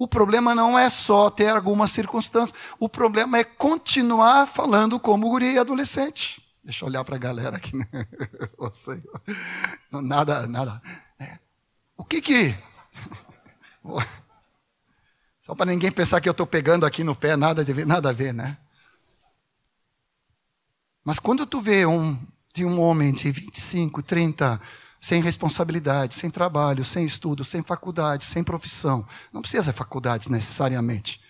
O 0.00 0.08
problema 0.08 0.54
não 0.54 0.78
é 0.78 0.88
só 0.88 1.28
ter 1.28 1.50
algumas 1.50 1.90
circunstâncias, 1.90 2.58
o 2.78 2.88
problema 2.88 3.36
é 3.36 3.44
continuar 3.44 4.46
falando 4.46 4.98
como 4.98 5.28
guri 5.28 5.58
adolescente. 5.58 6.42
Deixa 6.64 6.86
eu 6.86 6.88
olhar 6.88 7.04
para 7.04 7.16
a 7.16 7.18
galera 7.18 7.58
aqui. 7.58 7.76
Né? 7.76 7.84
Senhor. 8.72 9.22
Nada, 9.92 10.46
nada. 10.46 10.80
É. 11.18 11.38
O 11.98 12.02
que 12.02 12.22
que. 12.22 12.56
Só 15.38 15.54
para 15.54 15.70
ninguém 15.70 15.92
pensar 15.92 16.18
que 16.22 16.30
eu 16.30 16.32
estou 16.32 16.46
pegando 16.46 16.86
aqui 16.86 17.04
no 17.04 17.14
pé, 17.14 17.36
nada, 17.36 17.62
de, 17.62 17.84
nada 17.84 18.08
a 18.08 18.12
ver, 18.14 18.32
né? 18.32 18.56
Mas 21.04 21.18
quando 21.18 21.44
tu 21.44 21.60
vê 21.60 21.84
um, 21.84 22.18
de 22.54 22.64
um 22.64 22.80
homem 22.80 23.12
de 23.12 23.30
25, 23.30 24.02
30, 24.02 24.58
sem 25.00 25.22
responsabilidade, 25.22 26.14
sem 26.14 26.30
trabalho, 26.30 26.84
sem 26.84 27.04
estudo, 27.04 27.42
sem 27.42 27.62
faculdade, 27.62 28.24
sem 28.24 28.44
profissão. 28.44 29.06
Não 29.32 29.40
precisa 29.40 29.62
ser 29.62 29.72
faculdade 29.72 30.30
necessariamente. 30.30 31.20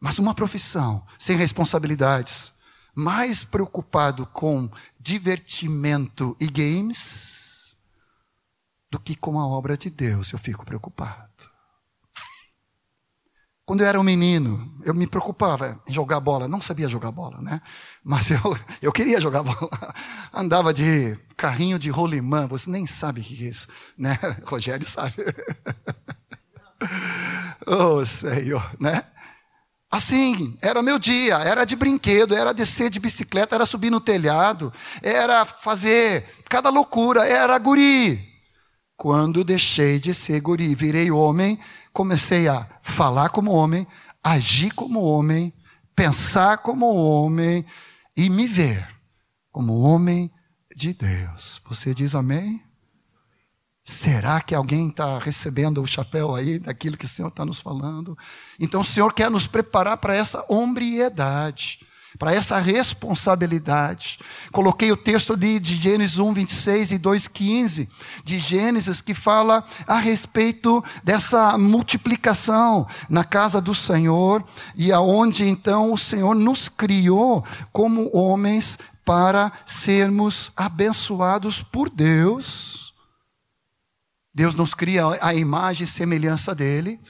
Mas 0.00 0.18
uma 0.18 0.34
profissão, 0.34 1.06
sem 1.18 1.36
responsabilidades, 1.36 2.52
mais 2.94 3.44
preocupado 3.44 4.26
com 4.26 4.68
divertimento 4.98 6.36
e 6.40 6.46
games 6.46 7.76
do 8.90 8.98
que 8.98 9.14
com 9.14 9.38
a 9.38 9.46
obra 9.46 9.76
de 9.76 9.90
Deus, 9.90 10.32
eu 10.32 10.38
fico 10.38 10.64
preocupado. 10.64 11.57
Quando 13.68 13.82
eu 13.82 13.86
era 13.86 14.00
um 14.00 14.02
menino, 14.02 14.74
eu 14.82 14.94
me 14.94 15.06
preocupava 15.06 15.78
em 15.86 15.92
jogar 15.92 16.20
bola. 16.20 16.48
Não 16.48 16.58
sabia 16.58 16.88
jogar 16.88 17.12
bola, 17.12 17.38
né? 17.42 17.60
Mas 18.02 18.30
eu, 18.32 18.58
eu 18.80 18.90
queria 18.90 19.20
jogar 19.20 19.42
bola. 19.42 19.94
Andava 20.32 20.72
de 20.72 21.14
carrinho 21.36 21.78
de 21.78 21.90
rolimã. 21.90 22.46
Você 22.46 22.70
nem 22.70 22.86
sabe 22.86 23.20
o 23.20 23.22
que 23.22 23.44
é 23.44 23.48
isso, 23.50 23.68
né? 23.98 24.18
Rogério 24.42 24.88
sabe. 24.88 25.16
oh, 27.66 28.02
Senhor, 28.06 28.74
né? 28.80 29.04
Assim, 29.90 30.56
era 30.62 30.82
meu 30.82 30.98
dia, 30.98 31.36
era 31.36 31.66
de 31.66 31.76
brinquedo, 31.76 32.34
era 32.34 32.54
descer 32.54 32.88
de 32.88 32.98
bicicleta, 32.98 33.54
era 33.54 33.66
subir 33.66 33.90
no 33.90 34.00
telhado, 34.00 34.72
era 35.02 35.44
fazer 35.44 36.24
cada 36.48 36.70
loucura, 36.70 37.26
era 37.28 37.58
guri. 37.58 38.18
Quando 38.96 39.44
deixei 39.44 40.00
de 40.00 40.14
ser 40.14 40.40
guri, 40.40 40.74
virei 40.74 41.10
homem, 41.10 41.58
comecei 41.98 42.46
a 42.46 42.64
falar 42.80 43.30
como 43.30 43.50
homem, 43.50 43.84
agir 44.22 44.72
como 44.72 45.02
homem, 45.02 45.52
pensar 45.96 46.58
como 46.58 46.86
homem 46.94 47.64
e 48.16 48.30
me 48.30 48.46
ver 48.46 48.88
como 49.50 49.80
homem 49.80 50.30
de 50.76 50.94
Deus. 50.94 51.60
Você 51.68 51.92
diz 51.92 52.14
amém? 52.14 52.62
Será 53.82 54.40
que 54.40 54.54
alguém 54.54 54.90
está 54.90 55.18
recebendo 55.18 55.82
o 55.82 55.88
chapéu 55.88 56.36
aí 56.36 56.60
daquilo 56.60 56.96
que 56.96 57.04
o 57.04 57.08
Senhor 57.08 57.30
está 57.30 57.44
nos 57.44 57.58
falando? 57.58 58.16
Então 58.60 58.82
o 58.82 58.84
Senhor 58.84 59.12
quer 59.12 59.28
nos 59.28 59.48
preparar 59.48 59.96
para 59.96 60.14
essa 60.14 60.44
hombriedade 60.48 61.80
para 62.18 62.34
essa 62.34 62.58
responsabilidade. 62.58 64.18
Coloquei 64.50 64.90
o 64.90 64.96
texto 64.96 65.36
de, 65.36 65.60
de 65.60 65.76
Gênesis 65.76 66.18
1, 66.18 66.34
26 66.34 66.90
e 66.90 66.98
2, 66.98 67.28
15, 67.28 67.88
de 68.24 68.38
Gênesis, 68.40 69.00
que 69.00 69.14
fala 69.14 69.64
a 69.86 69.98
respeito 69.98 70.84
dessa 71.04 71.56
multiplicação 71.56 72.86
na 73.08 73.22
casa 73.22 73.60
do 73.60 73.74
Senhor, 73.74 74.44
e 74.74 74.92
aonde 74.92 75.46
então 75.46 75.92
o 75.92 75.98
Senhor 75.98 76.34
nos 76.34 76.68
criou 76.68 77.44
como 77.72 78.10
homens 78.12 78.76
para 79.04 79.52
sermos 79.64 80.50
abençoados 80.56 81.62
por 81.62 81.88
Deus. 81.88 82.92
Deus 84.34 84.54
nos 84.54 84.74
cria 84.74 85.04
a 85.20 85.34
imagem 85.34 85.84
e 85.84 85.86
semelhança 85.86 86.54
dele, 86.54 87.00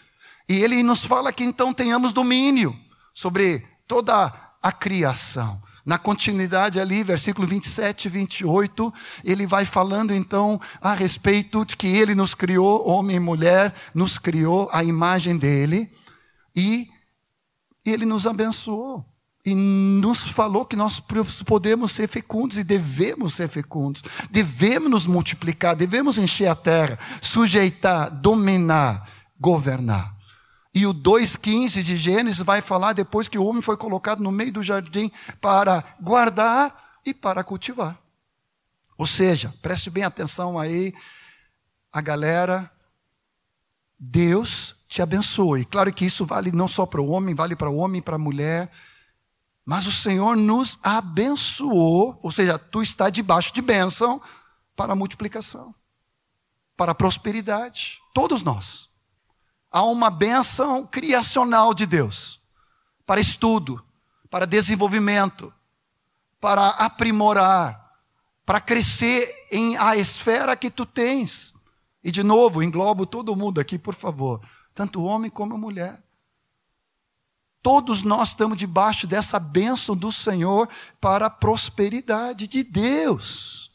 e 0.48 0.54
ele 0.56 0.82
nos 0.82 1.04
fala 1.04 1.32
que 1.32 1.44
então 1.44 1.72
tenhamos 1.74 2.12
domínio 2.12 2.76
sobre 3.12 3.66
toda 3.86 4.47
a 4.62 4.72
criação. 4.72 5.60
Na 5.88 5.96
continuidade 5.96 6.78
ali, 6.78 7.02
versículo 7.02 7.46
27 7.46 8.04
e 8.04 8.10
28, 8.10 8.92
ele 9.24 9.46
vai 9.46 9.64
falando 9.64 10.14
então 10.14 10.60
a 10.82 10.92
respeito 10.92 11.64
de 11.64 11.76
que 11.76 11.86
ele 11.86 12.14
nos 12.14 12.34
criou, 12.34 12.86
homem 12.86 13.16
e 13.16 13.20
mulher, 13.20 13.74
nos 13.94 14.18
criou 14.18 14.68
a 14.70 14.84
imagem 14.84 15.38
dele, 15.38 15.90
e 16.54 16.88
ele 17.86 18.04
nos 18.04 18.26
abençoou. 18.26 19.02
E 19.46 19.54
nos 19.54 20.20
falou 20.20 20.66
que 20.66 20.76
nós 20.76 21.00
podemos 21.46 21.92
ser 21.92 22.06
fecundos 22.06 22.58
e 22.58 22.64
devemos 22.64 23.32
ser 23.32 23.48
fecundos, 23.48 24.02
devemos 24.30 24.90
nos 24.90 25.06
multiplicar, 25.06 25.74
devemos 25.74 26.18
encher 26.18 26.48
a 26.48 26.54
terra, 26.54 26.98
sujeitar, 27.22 28.10
dominar, 28.10 29.08
governar. 29.40 30.17
E 30.78 30.86
o 30.86 30.94
2,15 30.94 31.82
de 31.82 31.96
Gênesis 31.96 32.40
vai 32.40 32.62
falar 32.62 32.92
depois 32.92 33.26
que 33.26 33.36
o 33.36 33.44
homem 33.44 33.60
foi 33.60 33.76
colocado 33.76 34.22
no 34.22 34.30
meio 34.30 34.52
do 34.52 34.62
jardim 34.62 35.10
para 35.40 35.82
guardar 36.00 37.00
e 37.04 37.12
para 37.12 37.42
cultivar. 37.42 37.98
Ou 38.96 39.04
seja, 39.04 39.52
preste 39.60 39.90
bem 39.90 40.04
atenção 40.04 40.56
aí, 40.56 40.94
a 41.92 42.00
galera, 42.00 42.70
Deus 43.98 44.76
te 44.86 45.02
abençoe. 45.02 45.64
Claro 45.64 45.92
que 45.92 46.04
isso 46.04 46.24
vale 46.24 46.52
não 46.52 46.68
só 46.68 46.86
para 46.86 47.02
o 47.02 47.08
homem, 47.08 47.34
vale 47.34 47.56
para 47.56 47.68
o 47.68 47.78
homem 47.78 47.98
e 47.98 48.02
para 48.02 48.14
a 48.14 48.20
mulher. 48.20 48.70
Mas 49.66 49.84
o 49.84 49.90
Senhor 49.90 50.36
nos 50.36 50.78
abençoou, 50.80 52.20
ou 52.22 52.30
seja, 52.30 52.56
tu 52.56 52.82
está 52.82 53.10
debaixo 53.10 53.52
de 53.52 53.60
bênção 53.60 54.22
para 54.76 54.92
a 54.92 54.96
multiplicação, 54.96 55.74
para 56.76 56.92
a 56.92 56.94
prosperidade. 56.94 57.98
Todos 58.14 58.44
nós 58.44 58.87
há 59.70 59.82
uma 59.82 60.10
benção 60.10 60.86
criacional 60.86 61.74
de 61.74 61.86
Deus 61.86 62.40
para 63.06 63.20
estudo, 63.20 63.82
para 64.30 64.46
desenvolvimento, 64.46 65.52
para 66.40 66.68
aprimorar, 66.68 67.94
para 68.44 68.60
crescer 68.60 69.28
em 69.50 69.76
a 69.76 69.96
esfera 69.96 70.56
que 70.56 70.70
tu 70.70 70.84
tens. 70.84 71.54
E 72.02 72.10
de 72.10 72.22
novo, 72.22 72.62
englobo 72.62 73.06
todo 73.06 73.36
mundo 73.36 73.60
aqui, 73.60 73.78
por 73.78 73.94
favor, 73.94 74.40
tanto 74.74 75.02
homem 75.02 75.30
como 75.30 75.56
mulher. 75.58 76.02
Todos 77.62 78.02
nós 78.02 78.30
estamos 78.30 78.56
debaixo 78.56 79.06
dessa 79.06 79.38
bênção 79.38 79.96
do 79.96 80.12
Senhor 80.12 80.68
para 81.00 81.26
a 81.26 81.30
prosperidade 81.30 82.46
de 82.46 82.62
Deus. 82.62 83.72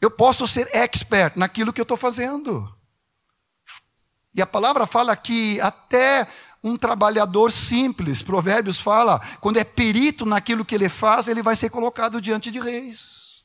Eu 0.00 0.10
posso 0.10 0.46
ser 0.46 0.68
expert 0.74 1.36
naquilo 1.36 1.72
que 1.72 1.80
eu 1.80 1.84
estou 1.84 1.96
fazendo. 1.96 2.77
E 4.38 4.42
a 4.42 4.46
palavra 4.46 4.86
fala 4.86 5.16
que 5.16 5.60
até 5.60 6.28
um 6.62 6.76
trabalhador 6.76 7.50
simples, 7.50 8.22
Provérbios 8.22 8.78
fala, 8.78 9.20
quando 9.40 9.56
é 9.56 9.64
perito 9.64 10.24
naquilo 10.24 10.64
que 10.64 10.76
ele 10.76 10.88
faz, 10.88 11.26
ele 11.26 11.42
vai 11.42 11.56
ser 11.56 11.70
colocado 11.70 12.20
diante 12.20 12.48
de 12.48 12.60
reis. 12.60 13.42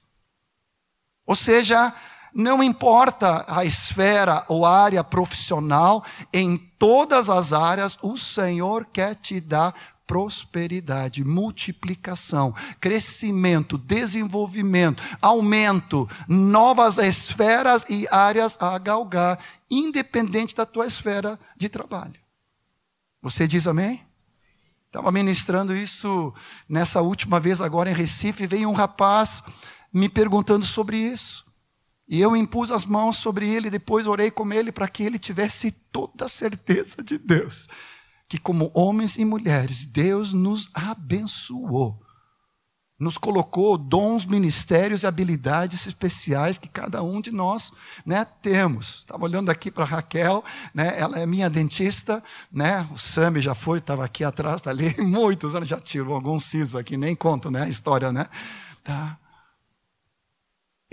Ou 1.25 1.35
seja, 1.35 1.91
não 2.31 2.62
importa 2.62 3.43
a 3.47 3.65
esfera 3.65 4.45
ou 4.47 4.67
área 4.67 5.03
profissional, 5.03 6.05
em 6.31 6.59
todas 6.77 7.27
as 7.27 7.53
áreas, 7.53 7.97
o 8.03 8.15
Senhor 8.15 8.85
quer 8.85 9.15
te 9.15 9.41
dar 9.41 9.73
prosperidade, 10.05 11.24
multiplicação, 11.24 12.53
crescimento, 12.79 13.77
desenvolvimento, 13.77 15.01
aumento, 15.22 16.10
novas 16.27 16.98
esferas 16.98 17.86
e 17.89 18.07
áreas 18.12 18.57
a 18.60 18.77
galgar, 18.77 19.39
independente 19.69 20.55
da 20.55 20.65
tua 20.65 20.86
esfera 20.86 21.39
de 21.57 21.69
trabalho. 21.69 22.19
Você 23.22 23.48
diz 23.48 23.67
amém? 23.67 24.01
Estava 24.88 25.12
ministrando 25.12 25.75
isso 25.75 26.33
nessa 26.69 27.01
última 27.01 27.39
vez 27.39 27.62
agora 27.62 27.89
em 27.89 27.95
Recife, 27.95 28.45
veio 28.45 28.69
um 28.69 28.74
rapaz 28.74 29.41
me 29.91 30.07
perguntando 30.07 30.65
sobre 30.65 30.98
isso. 30.98 31.43
E 32.07 32.22
eu 32.22 32.36
impus 32.36 32.69
as 32.69 32.86
mãos 32.86 33.15
sobre 33.15 33.50
ele, 33.50 33.69
depois 33.69 34.05
orei 34.05 34.29
com 34.29 34.51
ele 34.51 34.72
para 34.72 34.88
que 34.89 35.01
ele 35.01 35.17
tivesse 35.17 35.72
toda 35.72 36.25
a 36.25 36.29
certeza 36.29 37.01
de 37.01 37.17
Deus 37.17 37.67
que, 38.34 38.40
como 38.40 38.72
homens 38.74 39.16
e 39.16 39.24
mulheres, 39.24 39.86
Deus 39.86 40.34
nos 40.34 40.68
abençoou. 40.74 42.02
Nos 43.00 43.16
colocou 43.16 43.78
dons, 43.78 44.25
ministérios 44.25 45.04
e 45.04 45.08
habilidades 45.08 45.86
especiais 45.86 46.58
que 46.58 46.68
cada 46.68 47.04
um 47.04 47.22
de 47.22 47.30
nós 47.30 47.72
né, 48.04 48.25
temos. 48.42 49.02
Estava 49.02 49.24
olhando 49.24 49.52
aqui 49.52 49.70
para 49.70 49.86
Raquel, 49.86 50.44
né, 50.74 51.00
ela 51.00 51.20
é 51.20 51.28
minha 51.28 51.48
dentista, 51.48 52.24
né, 52.52 52.88
o 52.92 52.98
Sami 52.98 53.40
já 53.40 53.54
foi, 53.54 53.78
estava 53.78 54.04
aqui 54.04 54.24
atrás, 54.24 54.56
está 54.56 54.72
ali, 54.72 54.96
muitos 55.00 55.54
já 55.68 55.80
tirou 55.80 56.16
alguns 56.16 56.46
sisos 56.46 56.75
aqui, 56.75 56.98
nem 56.98 57.16
conto 57.16 57.52
né, 57.52 57.62
a 57.62 57.70
história. 57.70 58.12
Né? 58.12 58.28
Tá. 58.84 59.20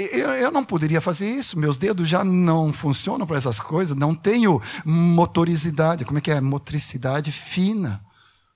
Eu, 0.00 0.32
eu, 0.32 0.50
não 0.50 0.64
poderia 0.64 1.00
fazer 1.00 1.28
isso, 1.28 1.58
meus 1.58 1.76
dedos 1.76 2.08
já 2.08 2.24
não 2.24 2.72
funcionam 2.72 3.26
para 3.26 3.36
essas 3.36 3.60
coisas, 3.60 3.96
não 3.96 4.14
tenho 4.14 4.60
motoricidade, 4.84 6.04
como 6.04 6.18
é 6.18 6.22
que 6.22 6.30
é? 6.30 6.40
Motricidade 6.40 7.30
fina. 7.30 8.02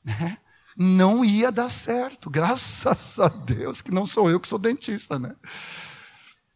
Né? 0.03 0.39
Não 0.77 1.25
ia 1.25 1.53
dar 1.53 1.69
certo, 1.69 2.31
graças 2.31 3.19
a 3.19 3.29
Deus 3.29 3.81
que 3.81 3.91
não 3.91 4.07
sou 4.07 4.31
eu 4.31 4.41
que 4.41 4.49
sou 4.49 4.59
dentista, 4.59 5.19
né? 5.19 5.35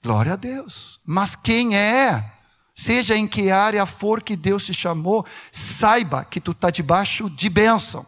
Glória 0.03 0.33
a 0.33 0.37
Deus. 0.37 1.01
Mas 1.05 1.35
quem 1.35 1.77
é, 1.77 2.33
seja 2.75 3.17
em 3.17 3.27
que 3.27 3.51
área 3.51 3.85
for 3.85 4.23
que 4.23 4.37
Deus 4.37 4.65
te 4.65 4.73
chamou, 4.73 5.27
saiba 5.53 6.25
que 6.25 6.41
tu 6.41 6.53
está 6.53 6.71
debaixo 6.71 7.29
de 7.29 7.51
bênção. 7.51 8.07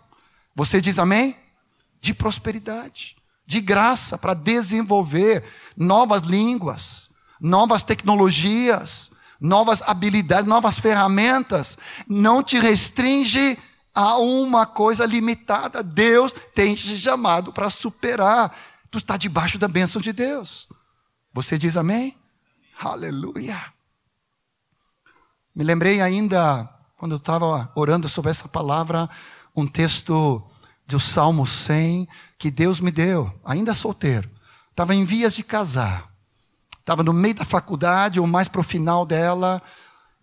Você 0.55 0.81
diz 0.81 0.99
amém? 0.99 1.37
De 2.01 2.15
prosperidade 2.15 3.20
de 3.51 3.61
graça 3.61 4.17
para 4.17 4.33
desenvolver 4.33 5.43
novas 5.77 6.23
línguas, 6.23 7.11
novas 7.41 7.83
tecnologias, 7.83 9.11
novas 9.41 9.83
habilidades, 9.83 10.49
novas 10.49 10.79
ferramentas. 10.79 11.77
Não 12.07 12.45
te 12.45 12.61
restringe 12.61 13.59
a 13.93 14.19
uma 14.19 14.67
coisa 14.67 15.05
limitada. 15.05 15.83
Deus 15.83 16.33
tem 16.55 16.77
te 16.77 16.97
chamado 16.97 17.53
para 17.53 17.69
superar. 17.69 18.57
Tu 18.89 18.99
está 18.99 19.17
debaixo 19.17 19.59
da 19.59 19.67
bênção 19.67 20.01
de 20.01 20.13
Deus. 20.13 20.69
Você 21.35 21.59
diz 21.59 21.77
amém? 21.77 22.17
Aleluia. 22.79 23.61
Me 25.53 25.65
lembrei 25.65 26.01
ainda, 26.01 26.73
quando 26.97 27.17
eu 27.17 27.19
estava 27.19 27.69
orando 27.75 28.09
sobre 28.09 28.31
essa 28.31 28.47
palavra, 28.47 29.11
um 29.57 29.67
texto 29.67 30.41
do 30.87 31.01
Salmo 31.01 31.45
100, 31.45 32.07
que 32.41 32.51
Deus 32.51 32.81
me 32.81 32.91
deu, 32.91 33.31
ainda 33.45 33.75
solteiro. 33.75 34.27
Estava 34.71 34.95
em 34.95 35.05
vias 35.05 35.35
de 35.35 35.45
casar. 35.45 36.11
Estava 36.79 37.03
no 37.03 37.13
meio 37.13 37.35
da 37.35 37.45
faculdade, 37.45 38.19
ou 38.19 38.27
mais 38.27 38.49
para 38.49 38.63
o 38.63 38.65
final 38.65 39.05
dela, 39.05 39.63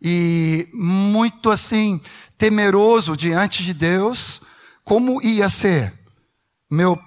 e 0.01 0.67
muito 0.73 1.51
assim, 1.51 2.01
temeroso 2.35 3.15
diante 3.15 3.63
de 3.63 3.71
Deus, 3.71 4.41
como 4.83 5.21
ia 5.21 5.47
ser 5.47 5.93
meu, 6.67 6.99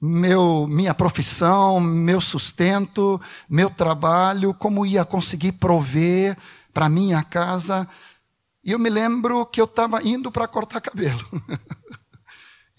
meu, 0.00 0.66
minha 0.66 0.94
profissão, 0.94 1.78
meu 1.78 2.18
sustento, 2.18 3.20
meu 3.46 3.68
trabalho, 3.68 4.54
como 4.54 4.86
ia 4.86 5.04
conseguir 5.04 5.52
prover 5.52 6.34
para 6.72 6.88
minha 6.88 7.22
casa. 7.22 7.86
E 8.64 8.72
eu 8.72 8.78
me 8.78 8.88
lembro 8.88 9.44
que 9.44 9.60
eu 9.60 9.66
estava 9.66 10.02
indo 10.02 10.32
para 10.32 10.48
cortar 10.48 10.80
cabelo. 10.80 11.28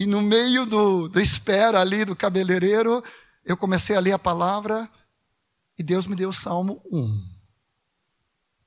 E 0.01 0.07
no 0.07 0.19
meio 0.19 0.65
do, 0.65 1.07
do 1.07 1.21
espera 1.21 1.79
ali 1.79 2.03
do 2.03 2.15
cabeleireiro, 2.15 3.03
eu 3.45 3.55
comecei 3.55 3.95
a 3.95 3.99
ler 3.99 4.13
a 4.13 4.17
palavra 4.17 4.89
e 5.77 5.83
Deus 5.83 6.07
me 6.07 6.15
deu 6.15 6.29
o 6.29 6.33
Salmo 6.33 6.81
1. 6.91 7.23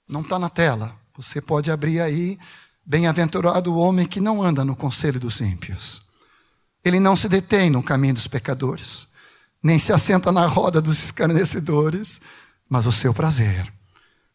Não 0.08 0.20
está 0.20 0.38
na 0.38 0.48
tela. 0.48 0.94
Você 1.16 1.40
pode 1.40 1.72
abrir 1.72 2.00
aí. 2.00 2.38
Bem-aventurado 2.86 3.72
o 3.72 3.78
homem 3.78 4.06
que 4.06 4.20
não 4.20 4.44
anda 4.44 4.64
no 4.64 4.76
conselho 4.76 5.18
dos 5.18 5.40
ímpios. 5.40 6.02
Ele 6.84 7.00
não 7.00 7.16
se 7.16 7.28
detém 7.28 7.68
no 7.68 7.82
caminho 7.82 8.14
dos 8.14 8.28
pecadores, 8.28 9.08
nem 9.60 9.76
se 9.76 9.92
assenta 9.92 10.30
na 10.30 10.46
roda 10.46 10.80
dos 10.80 11.02
escarnecedores, 11.02 12.20
mas 12.68 12.86
o 12.86 12.92
seu 12.92 13.12
prazer 13.12 13.72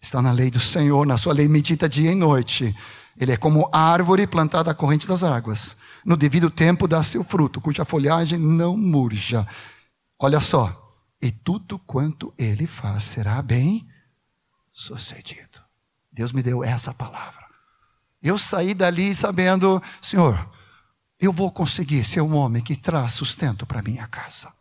está 0.02 0.22
na 0.22 0.34
lei 0.34 0.52
do 0.52 0.60
Senhor, 0.60 1.08
na 1.08 1.18
sua 1.18 1.32
lei 1.32 1.48
medita 1.48 1.88
dia 1.88 2.12
e 2.12 2.16
noite. 2.16 2.76
Ele 3.20 3.34
é 3.34 3.38
como 3.38 3.70
árvore 3.74 4.26
plantada 4.26 4.72
à 4.72 4.74
corrente 4.74 5.06
das 5.06 5.24
águas 5.24 5.76
no 6.06 6.16
devido 6.16 6.50
tempo 6.50 6.88
dá 6.88 7.04
seu 7.04 7.24
fruto, 7.24 7.62
cuja 7.62 7.86
folhagem 7.86 8.40
não 8.40 8.78
murcha. 8.78 9.46
Olha 10.18 10.40
só, 10.40 10.76
e 11.22 11.32
tudo 11.32 11.78
quanto 11.80 12.34
ele 12.38 12.66
faz 12.66 13.04
será 13.04 13.42
bem 13.42 13.88
sucedido. 14.72 15.62
Deus 16.12 16.32
me 16.32 16.42
deu 16.42 16.64
essa 16.64 16.94
palavra. 16.94 17.48
Eu 18.22 18.38
saí 18.38 18.74
dali 18.74 19.14
sabendo, 19.14 19.82
Senhor, 20.02 20.50
eu 21.20 21.32
vou 21.32 21.52
conseguir 21.52 22.04
ser 22.04 22.22
um 22.22 22.36
homem 22.36 22.64
que 22.64 22.76
traz 22.76 23.14
sustento 23.14 23.66
para 23.66 23.82
minha 23.82 24.08
casa. 24.08 24.52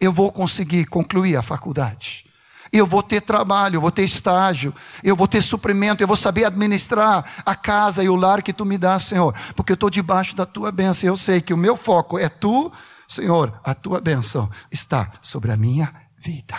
Eu 0.00 0.12
vou 0.12 0.32
conseguir 0.32 0.86
concluir 0.86 1.36
a 1.36 1.42
faculdade 1.42 2.29
eu 2.72 2.86
vou 2.86 3.02
ter 3.02 3.20
trabalho, 3.20 3.76
eu 3.76 3.80
vou 3.80 3.90
ter 3.90 4.04
estágio, 4.04 4.74
eu 5.02 5.16
vou 5.16 5.26
ter 5.26 5.42
suprimento, 5.42 6.02
eu 6.02 6.06
vou 6.06 6.16
saber 6.16 6.44
administrar 6.44 7.24
a 7.44 7.54
casa 7.54 8.02
e 8.04 8.08
o 8.08 8.14
lar 8.14 8.42
que 8.42 8.52
tu 8.52 8.64
me 8.64 8.78
dá, 8.78 8.98
Senhor, 8.98 9.34
porque 9.56 9.72
eu 9.72 9.74
estou 9.74 9.90
debaixo 9.90 10.36
da 10.36 10.46
tua 10.46 10.70
bênção. 10.70 11.08
Eu 11.08 11.16
sei 11.16 11.40
que 11.40 11.52
o 11.52 11.56
meu 11.56 11.76
foco 11.76 12.18
é 12.18 12.28
tu, 12.28 12.70
Senhor, 13.08 13.58
a 13.64 13.74
tua 13.74 14.00
bênção 14.00 14.48
está 14.70 15.12
sobre 15.20 15.50
a 15.50 15.56
minha 15.56 15.92
vida. 16.18 16.56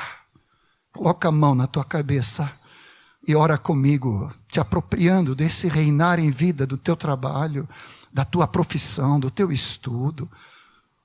Coloca 0.91 1.29
a 1.29 1.31
mão 1.31 1.55
na 1.55 1.67
tua 1.67 1.85
cabeça 1.85 2.51
e 3.25 3.35
ora 3.35 3.57
comigo, 3.57 4.31
te 4.49 4.59
apropriando 4.59 5.35
desse 5.35 5.67
reinar 5.67 6.19
em 6.19 6.31
vida 6.31 6.65
do 6.65 6.77
teu 6.77 6.95
trabalho, 6.95 7.69
da 8.11 8.25
tua 8.25 8.47
profissão, 8.47 9.19
do 9.19 9.31
teu 9.31 9.51
estudo, 9.51 10.29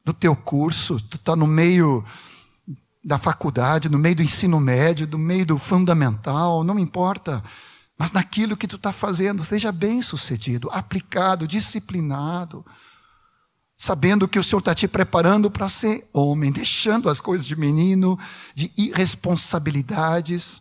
do 0.05 0.13
teu 0.13 0.35
curso. 0.35 0.99
Tu 0.99 1.17
está 1.17 1.37
no 1.37 1.47
meio 1.47 2.05
da 3.07 3.19
faculdade, 3.19 3.89
no 3.89 4.01
meio 4.01 4.17
do 4.17 4.23
ensino 4.25 4.59
médio, 4.59 5.07
no 5.07 5.17
meio 5.17 5.47
do 5.47 5.59
fundamental, 5.59 6.65
não 6.65 6.77
importa. 6.77 7.41
Mas 7.97 8.11
naquilo 8.11 8.57
que 8.57 8.67
tu 8.67 8.75
está 8.75 8.93
fazendo, 8.93 9.45
seja 9.45 9.71
bem 9.71 10.03
sucedido, 10.03 10.69
aplicado, 10.73 11.47
disciplinado, 11.47 12.67
sabendo 13.77 14.27
que 14.27 14.41
o 14.41 14.43
Senhor 14.43 14.59
está 14.59 14.75
te 14.75 14.89
preparando 14.89 15.49
para 15.49 15.69
ser 15.69 16.05
homem, 16.13 16.51
deixando 16.51 17.09
as 17.09 17.21
coisas 17.21 17.47
de 17.47 17.55
menino, 17.55 18.19
de 18.53 18.73
irresponsabilidades, 18.77 20.61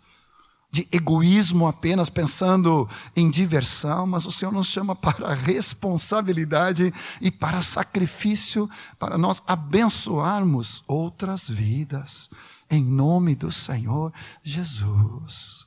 de 0.76 0.86
egoísmo 0.92 1.68
apenas 1.68 2.10
pensando 2.10 2.86
em 3.16 3.30
diversão, 3.30 4.06
mas 4.06 4.26
o 4.26 4.32
Senhor 4.32 4.52
nos 4.52 4.68
chama 4.68 4.94
para 4.94 5.32
responsabilidade 5.34 6.94
e 7.22 7.32
para 7.32 7.62
sacrifício, 7.62 8.70
para 9.00 9.18
nós 9.18 9.42
abençoarmos 9.48 10.84
outras 10.86 11.48
vidas, 11.48 12.30
em 12.70 12.84
nome 12.84 13.36
do 13.36 13.50
Senhor 13.54 14.12
Jesus. 14.44 15.66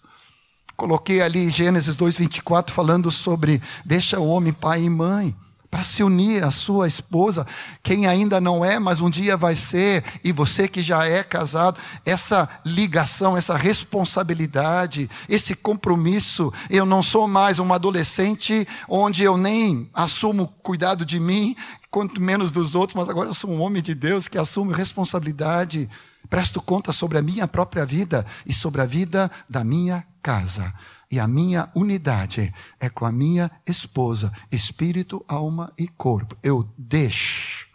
Coloquei 0.77 1.23
ali 1.23 1.49
Gênesis 1.49 1.97
2,24 1.97 2.69
falando 2.71 3.11
sobre 3.11 3.63
deixa 3.87 4.21
o 4.21 4.29
homem 4.29 4.53
pai 4.53 4.83
e 4.83 4.91
mãe 4.91 5.35
para 5.71 5.83
se 5.83 6.03
unir 6.03 6.45
à 6.45 6.51
sua 6.51 6.87
esposa, 6.87 7.47
quem 7.83 8.07
ainda 8.07 8.41
não 8.41 8.65
é, 8.65 8.79
mas 8.79 9.01
um 9.01 9.11
dia 9.11 9.37
vai 9.37 9.55
ser, 9.55 10.03
e 10.25 10.33
você 10.33 10.67
que 10.67 10.81
já 10.81 11.05
é 11.05 11.23
casado, 11.23 11.79
essa 12.05 12.49
ligação, 12.65 13.37
essa 13.37 13.57
responsabilidade, 13.57 15.11
esse 15.29 15.55
compromisso. 15.55 16.53
Eu 16.71 16.87
não 16.87 17.03
sou 17.03 17.29
mais 17.29 17.59
um 17.59 17.73
adolescente 17.73 18.67
onde 18.89 19.23
eu 19.25 19.37
nem 19.37 19.89
assumo 19.93 20.49
cuidado 20.63 21.05
de 21.05 21.21
mim, 21.21 21.55
quanto 21.91 22.21
menos 22.21 22.51
dos 22.51 22.75
outros, 22.75 22.95
mas 22.95 23.09
agora 23.09 23.29
eu 23.29 23.35
sou 23.35 23.51
um 23.51 23.61
homem 23.61 23.83
de 23.83 23.95
Deus 23.95 24.27
que 24.27 24.39
assume 24.39 24.73
responsabilidade 24.73 25.89
Presto 26.29 26.61
conta 26.61 26.93
sobre 26.93 27.17
a 27.17 27.23
minha 27.23 27.49
própria 27.49 27.87
vida 27.87 28.25
e 28.45 28.53
sobre 28.53 28.83
a 28.83 28.87
vida 28.87 29.31
da 29.49 29.65
minha 29.65 30.05
casa. 30.23 30.73
E 31.11 31.19
a 31.19 31.27
minha 31.27 31.71
unidade 31.75 32.53
é 32.79 32.91
com 32.91 33.07
a 33.07 33.13
minha 33.13 33.51
esposa, 33.67 34.31
espírito, 34.53 35.25
alma 35.27 35.73
e 35.79 35.89
corpo. 35.89 36.37
Eu 36.43 36.69
deixo 36.77 37.67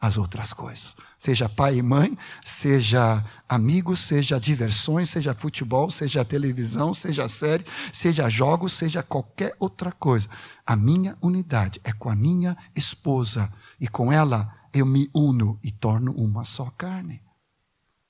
as 0.00 0.16
outras 0.16 0.52
coisas. 0.52 0.96
Seja 1.18 1.48
pai 1.48 1.76
e 1.76 1.82
mãe, 1.82 2.16
seja 2.42 3.22
amigos, 3.48 3.98
seja 3.98 4.38
diversões, 4.38 5.10
seja 5.10 5.34
futebol, 5.34 5.90
seja 5.90 6.24
televisão, 6.24 6.94
seja 6.94 7.28
série, 7.28 7.66
seja 7.92 8.30
jogos, 8.30 8.72
seja 8.72 9.02
qualquer 9.02 9.54
outra 9.58 9.90
coisa. 9.92 10.28
A 10.64 10.74
minha 10.76 11.18
unidade 11.20 11.80
é 11.84 11.92
com 11.92 12.08
a 12.08 12.16
minha 12.16 12.56
esposa. 12.74 13.52
E 13.80 13.88
com 13.88 14.12
ela 14.12 14.50
eu 14.72 14.86
me 14.86 15.10
uno 15.12 15.58
e 15.62 15.72
torno 15.72 16.12
uma 16.12 16.44
só 16.44 16.70
carne. 16.78 17.20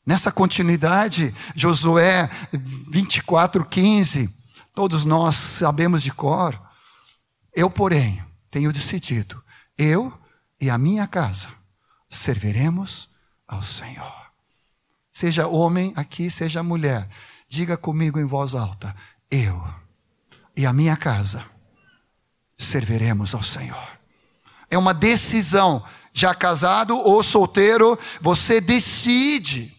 Nessa 0.07 0.31
continuidade, 0.31 1.35
Josué 1.57 2.31
24, 2.53 3.65
15 3.65 4.40
todos 4.81 5.05
nós 5.05 5.37
sabemos 5.37 6.03
de 6.03 6.11
cor. 6.11 6.59
Eu, 7.55 7.69
porém, 7.69 8.25
tenho 8.51 8.73
decidido, 8.73 9.39
eu 9.77 10.11
e 10.59 10.71
a 10.71 10.79
minha 10.79 11.07
casa 11.07 11.51
serviremos 12.09 13.11
ao 13.47 13.63
Senhor. 13.63 14.33
Seja 15.13 15.47
homem 15.47 15.93
aqui, 15.97 16.31
seja 16.31 16.63
mulher, 16.63 17.07
diga 17.47 17.77
comigo 17.77 18.19
em 18.19 18.25
voz 18.25 18.55
alta: 18.55 18.97
eu 19.31 19.63
e 20.57 20.65
a 20.65 20.73
minha 20.73 20.97
casa 20.97 21.45
serviremos 22.57 23.35
ao 23.35 23.43
Senhor. 23.43 23.89
É 24.71 24.79
uma 24.79 24.95
decisão, 24.95 25.85
já 26.11 26.35
casado 26.35 26.97
ou 26.97 27.23
solteiro, 27.23 27.99
você 28.19 28.63
decide 28.63 29.79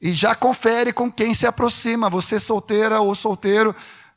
e 0.00 0.12
já 0.12 0.34
confere 0.34 0.92
com 0.92 1.10
quem 1.12 1.32
se 1.32 1.46
aproxima, 1.46 2.10
você 2.10 2.40
solteira 2.40 3.00
ou 3.00 3.14
solteiro, 3.14 3.72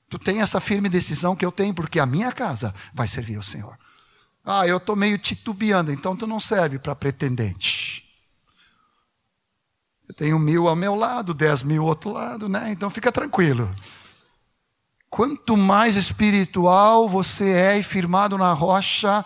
Tu 0.09 0.17
tem 0.17 0.41
essa 0.41 0.59
firme 0.59 0.89
decisão 0.89 1.35
que 1.35 1.45
eu 1.45 1.51
tenho, 1.51 1.73
porque 1.73 1.99
a 1.99 2.05
minha 2.05 2.31
casa 2.31 2.73
vai 2.93 3.07
servir 3.07 3.35
ao 3.35 3.43
Senhor. 3.43 3.77
Ah, 4.43 4.65
eu 4.65 4.77
estou 4.77 4.95
meio 4.95 5.17
titubeando, 5.17 5.91
então 5.91 6.15
tu 6.15 6.25
não 6.25 6.39
serve 6.39 6.79
para 6.79 6.95
pretendente. 6.95 8.03
Eu 10.07 10.15
tenho 10.15 10.39
mil 10.39 10.67
ao 10.67 10.75
meu 10.75 10.95
lado, 10.95 11.33
dez 11.35 11.61
mil 11.61 11.83
ao 11.83 11.89
outro 11.89 12.11
lado, 12.11 12.49
né? 12.49 12.71
Então 12.71 12.89
fica 12.89 13.11
tranquilo. 13.11 13.69
Quanto 15.07 15.55
mais 15.55 15.95
espiritual 15.95 17.07
você 17.07 17.51
é 17.51 17.77
e 17.77 17.83
firmado 17.83 18.37
na 18.37 18.53
rocha, 18.53 19.23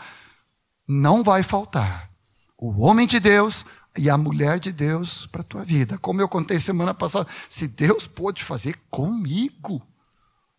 não 0.87 1.23
vai 1.23 1.43
faltar 1.43 2.09
o 2.57 2.81
homem 2.81 3.07
de 3.07 3.19
Deus 3.19 3.65
e 3.97 4.09
a 4.09 4.17
mulher 4.17 4.59
de 4.59 4.71
Deus 4.71 5.25
para 5.25 5.41
a 5.41 5.45
tua 5.45 5.63
vida. 5.63 5.97
Como 5.97 6.21
eu 6.21 6.27
contei 6.27 6.59
semana 6.59 6.93
passada, 6.93 7.27
se 7.49 7.67
Deus 7.67 8.07
pôde 8.07 8.43
fazer 8.43 8.77
comigo, 8.89 9.81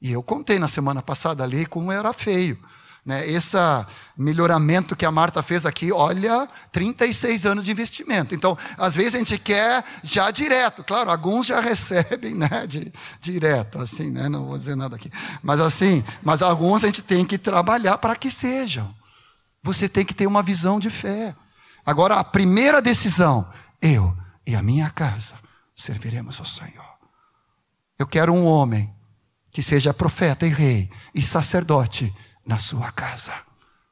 e 0.04 0.12
eu 0.12 0.22
contei 0.22 0.58
na 0.58 0.68
semana 0.68 1.00
passada 1.00 1.42
ali 1.42 1.64
como 1.64 1.90
era 1.90 2.12
feio. 2.12 2.58
Né? 3.06 3.26
Esse 3.26 3.56
melhoramento 4.18 4.94
que 4.94 5.06
a 5.06 5.10
Marta 5.10 5.42
fez 5.42 5.64
aqui, 5.64 5.90
olha, 5.90 6.46
36 6.70 7.46
anos 7.46 7.64
de 7.64 7.70
investimento. 7.70 8.34
Então, 8.34 8.56
às 8.76 8.94
vezes 8.94 9.14
a 9.14 9.18
gente 9.18 9.38
quer 9.38 9.82
já 10.02 10.30
direto. 10.30 10.84
Claro, 10.84 11.10
alguns 11.10 11.46
já 11.46 11.58
recebem 11.58 12.34
né, 12.34 12.66
de, 12.66 12.92
direto, 13.18 13.78
assim, 13.78 14.10
né? 14.10 14.28
não 14.28 14.44
vou 14.44 14.58
dizer 14.58 14.76
nada 14.76 14.94
aqui. 14.94 15.10
Mas 15.42 15.58
assim, 15.58 16.04
mas 16.22 16.42
alguns 16.42 16.84
a 16.84 16.88
gente 16.88 17.00
tem 17.00 17.24
que 17.24 17.38
trabalhar 17.38 17.96
para 17.96 18.14
que 18.14 18.30
sejam. 18.30 18.94
Você 19.62 19.88
tem 19.88 20.04
que 20.04 20.12
ter 20.12 20.26
uma 20.26 20.42
visão 20.42 20.78
de 20.78 20.90
fé. 20.90 21.34
Agora, 21.86 22.16
a 22.16 22.24
primeira 22.24 22.82
decisão, 22.82 23.50
eu 23.80 24.14
e 24.46 24.54
a 24.54 24.62
minha 24.62 24.90
casa 24.90 25.36
serviremos 25.74 26.38
ao 26.38 26.44
Senhor. 26.44 26.94
Eu 27.98 28.06
quero 28.06 28.34
um 28.34 28.44
homem 28.44 28.94
que 29.54 29.62
seja 29.62 29.94
profeta 29.94 30.44
e 30.44 30.50
rei 30.50 30.90
e 31.14 31.22
sacerdote 31.22 32.12
na 32.44 32.58
sua 32.58 32.90
casa. 32.90 33.32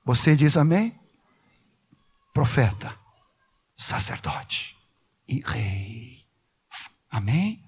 Você 0.05 0.35
diz 0.35 0.57
amém? 0.57 0.93
Profeta, 2.35 2.93
sacerdote 3.77 4.77
e 5.29 5.41
rei. 5.41 6.27
Amém? 7.09 7.63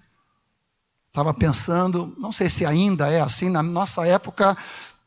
Estava 1.07 1.33
pensando, 1.33 2.13
não 2.19 2.33
sei 2.33 2.51
se 2.51 2.67
ainda 2.67 3.09
é 3.13 3.21
assim, 3.21 3.49
na 3.49 3.63
nossa 3.63 4.05
época 4.05 4.57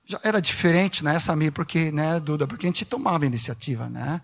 já 0.06 0.22
era 0.24 0.42
diferente, 0.42 1.04
né, 1.04 1.20
Samir? 1.20 1.52
Porque, 1.52 1.92
né, 1.92 2.22
Duda? 2.22 2.48
Porque 2.48 2.68
a 2.68 2.70
gente 2.70 2.86
tomava 2.86 3.26
iniciativa, 3.26 3.90
né? 3.90 4.22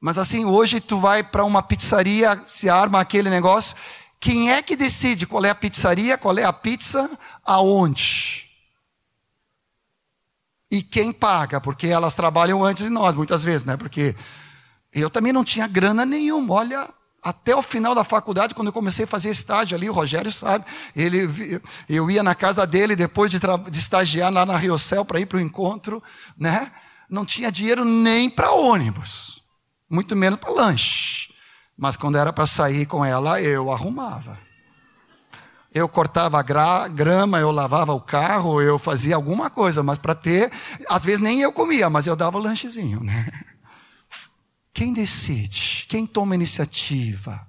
Mas 0.00 0.18
assim, 0.18 0.44
hoje 0.44 0.80
tu 0.80 0.98
vai 0.98 1.22
para 1.22 1.44
uma 1.44 1.62
pizzaria, 1.62 2.42
se 2.48 2.68
arma 2.68 3.00
aquele 3.00 3.30
negócio, 3.30 3.76
quem 4.20 4.52
é 4.52 4.62
que 4.62 4.76
decide 4.76 5.26
qual 5.26 5.44
é 5.44 5.50
a 5.50 5.54
pizzaria, 5.54 6.18
qual 6.18 6.36
é 6.38 6.44
a 6.44 6.52
pizza, 6.52 7.08
aonde? 7.44 8.48
E 10.70 10.82
quem 10.82 11.12
paga? 11.12 11.60
Porque 11.60 11.86
elas 11.86 12.14
trabalham 12.14 12.62
antes 12.64 12.82
de 12.82 12.90
nós, 12.90 13.14
muitas 13.14 13.42
vezes, 13.42 13.64
né? 13.64 13.76
Porque 13.76 14.14
eu 14.92 15.08
também 15.08 15.32
não 15.32 15.44
tinha 15.44 15.66
grana 15.66 16.04
nenhuma. 16.04 16.54
Olha, 16.54 16.88
até 17.22 17.54
o 17.54 17.62
final 17.62 17.94
da 17.94 18.04
faculdade, 18.04 18.54
quando 18.54 18.68
eu 18.68 18.72
comecei 18.72 19.04
a 19.04 19.08
fazer 19.08 19.30
estágio 19.30 19.76
ali, 19.76 19.88
o 19.88 19.92
Rogério 19.92 20.30
sabe, 20.32 20.64
ele, 20.94 21.60
eu 21.88 22.10
ia 22.10 22.22
na 22.22 22.34
casa 22.34 22.66
dele 22.66 22.94
depois 22.94 23.30
de, 23.30 23.38
de 23.70 23.78
estagiar 23.78 24.32
lá 24.32 24.44
na 24.44 24.56
Rio 24.56 24.78
Céu 24.78 25.04
para 25.04 25.20
ir 25.20 25.26
para 25.26 25.38
o 25.38 25.40
encontro, 25.40 26.02
né? 26.36 26.70
Não 27.08 27.24
tinha 27.24 27.50
dinheiro 27.50 27.84
nem 27.84 28.28
para 28.28 28.50
ônibus, 28.50 29.42
muito 29.88 30.14
menos 30.14 30.38
para 30.38 30.52
lanche. 30.52 31.27
Mas 31.78 31.96
quando 31.96 32.18
era 32.18 32.32
para 32.32 32.44
sair 32.44 32.86
com 32.86 33.04
ela, 33.04 33.40
eu 33.40 33.70
arrumava. 33.70 34.36
Eu 35.72 35.88
cortava 35.88 36.42
gra 36.42 36.88
grama, 36.88 37.38
eu 37.38 37.52
lavava 37.52 37.92
o 37.92 38.00
carro, 38.00 38.60
eu 38.60 38.80
fazia 38.80 39.14
alguma 39.14 39.48
coisa, 39.48 39.80
mas 39.80 39.96
para 39.96 40.14
ter, 40.14 40.50
às 40.88 41.04
vezes 41.04 41.20
nem 41.20 41.40
eu 41.40 41.52
comia, 41.52 41.88
mas 41.88 42.08
eu 42.08 42.16
dava 42.16 42.36
o 42.36 42.40
lanchezinho, 42.40 43.04
né? 43.04 43.30
Quem 44.74 44.92
decide? 44.92 45.86
Quem 45.88 46.04
toma 46.04 46.34
iniciativa? 46.34 47.46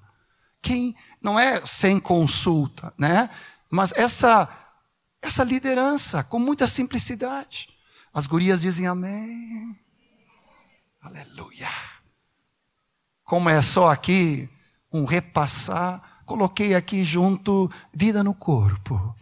Quem 0.61 0.95
não 1.19 1.39
é 1.39 1.65
sem 1.65 1.99
consulta, 1.99 2.93
né? 2.97 3.31
Mas 3.71 3.91
essa 3.95 4.47
essa 5.21 5.43
liderança 5.43 6.23
com 6.23 6.39
muita 6.39 6.67
simplicidade. 6.67 7.69
As 8.13 8.27
gurias 8.27 8.61
dizem 8.61 8.87
amém. 8.87 9.77
Aleluia. 11.01 11.67
Como 13.29 13.47
é 13.47 13.61
só 13.61 13.91
aqui 13.91 14.49
um 14.91 15.05
repassar, 15.05 16.01
coloquei 16.25 16.73
aqui 16.73 17.03
junto 17.03 17.69
vida 17.93 18.23
no 18.23 18.33
corpo. 18.33 19.15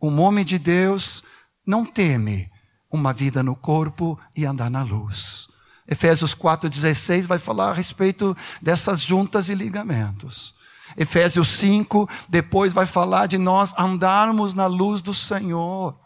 Um 0.00 0.20
homem 0.20 0.44
de 0.44 0.56
Deus 0.56 1.24
não 1.66 1.84
teme 1.84 2.48
uma 2.88 3.12
vida 3.12 3.42
no 3.42 3.56
corpo 3.56 4.16
e 4.36 4.44
andar 4.44 4.70
na 4.70 4.84
luz. 4.84 5.48
Efésios 5.88 6.32
4,16 6.32 7.26
vai 7.26 7.40
falar 7.40 7.70
a 7.70 7.74
respeito 7.74 8.36
dessas 8.62 9.00
juntas 9.00 9.48
e 9.48 9.54
ligamentos. 9.56 10.54
Efésios 10.96 11.48
5, 11.48 12.08
depois 12.28 12.72
vai 12.72 12.86
falar 12.86 13.26
de 13.26 13.36
nós 13.36 13.74
andarmos 13.76 14.54
na 14.54 14.68
luz 14.68 15.02
do 15.02 15.12
Senhor. 15.12 15.98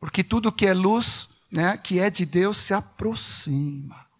Porque 0.00 0.24
tudo 0.24 0.50
que 0.50 0.66
é 0.66 0.74
luz, 0.74 1.28
né, 1.48 1.76
que 1.76 2.00
é 2.00 2.10
de 2.10 2.26
Deus, 2.26 2.56
se 2.56 2.74
aproxima. 2.74 4.13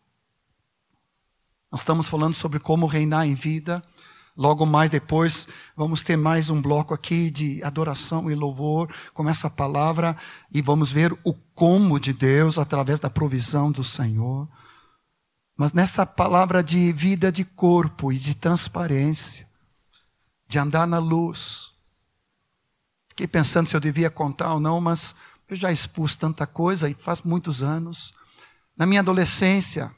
Nós 1.74 1.80
estamos 1.80 2.06
falando 2.06 2.34
sobre 2.34 2.60
como 2.60 2.86
reinar 2.86 3.26
em 3.26 3.34
vida. 3.34 3.82
Logo 4.36 4.64
mais 4.64 4.88
depois, 4.88 5.48
vamos 5.76 6.02
ter 6.02 6.16
mais 6.16 6.48
um 6.48 6.62
bloco 6.62 6.94
aqui 6.94 7.32
de 7.32 7.60
adoração 7.64 8.30
e 8.30 8.34
louvor 8.36 8.88
com 9.12 9.28
essa 9.28 9.50
palavra 9.50 10.16
e 10.52 10.62
vamos 10.62 10.92
ver 10.92 11.12
o 11.24 11.34
como 11.52 11.98
de 11.98 12.12
Deus 12.12 12.58
através 12.58 13.00
da 13.00 13.10
provisão 13.10 13.72
do 13.72 13.82
Senhor. 13.82 14.48
Mas 15.56 15.72
nessa 15.72 16.06
palavra 16.06 16.62
de 16.62 16.92
vida 16.92 17.32
de 17.32 17.44
corpo 17.44 18.12
e 18.12 18.18
de 18.20 18.36
transparência, 18.36 19.44
de 20.46 20.60
andar 20.60 20.86
na 20.86 21.00
luz. 21.00 21.72
Fiquei 23.08 23.26
pensando 23.26 23.68
se 23.68 23.74
eu 23.74 23.80
devia 23.80 24.10
contar 24.10 24.54
ou 24.54 24.60
não, 24.60 24.80
mas 24.80 25.12
eu 25.48 25.56
já 25.56 25.72
expus 25.72 26.14
tanta 26.14 26.46
coisa 26.46 26.88
e 26.88 26.94
faz 26.94 27.22
muitos 27.22 27.64
anos. 27.64 28.14
Na 28.76 28.86
minha 28.86 29.00
adolescência, 29.00 29.90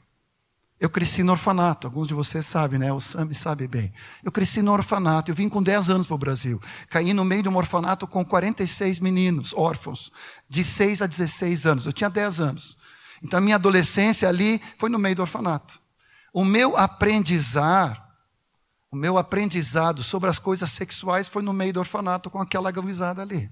eu 0.79 0.89
cresci 0.91 1.23
no 1.23 1.31
orfanato, 1.31 1.87
alguns 1.87 2.07
de 2.07 2.13
vocês 2.13 2.45
sabem, 2.45 2.77
né? 2.77 2.93
O 2.93 2.99
Sami 2.99 3.33
sabe 3.33 3.67
bem. 3.67 3.91
Eu 4.23 4.31
cresci 4.31 4.61
no 4.61 4.71
orfanato, 4.71 5.31
eu 5.31 5.35
vim 5.35 5.49
com 5.49 5.61
10 5.61 5.89
anos 5.89 6.05
para 6.05 6.15
o 6.15 6.19
Brasil. 6.19 6.61
Caí 6.89 7.13
no 7.13 7.25
meio 7.25 7.41
de 7.41 7.49
um 7.49 7.57
orfanato 7.57 8.05
com 8.05 8.23
46 8.23 8.99
meninos, 8.99 9.53
órfãos, 9.55 10.11
de 10.47 10.63
6 10.63 11.01
a 11.01 11.07
16 11.07 11.65
anos. 11.65 11.85
Eu 11.87 11.93
tinha 11.93 12.09
10 12.09 12.41
anos. 12.41 12.77
Então 13.23 13.39
a 13.39 13.41
minha 13.41 13.55
adolescência 13.55 14.29
ali 14.29 14.61
foi 14.77 14.89
no 14.89 14.99
meio 14.99 15.15
do 15.15 15.23
orfanato. 15.23 15.79
O 16.31 16.45
meu 16.45 16.77
aprendizado, 16.77 17.99
o 18.91 18.95
meu 18.95 19.17
aprendizado 19.17 20.03
sobre 20.03 20.29
as 20.29 20.37
coisas 20.37 20.69
sexuais 20.69 21.27
foi 21.27 21.41
no 21.41 21.53
meio 21.53 21.73
do 21.73 21.79
orfanato 21.79 22.29
com 22.29 22.39
aquela 22.39 22.69
gurizada 22.69 23.23
ali. 23.23 23.49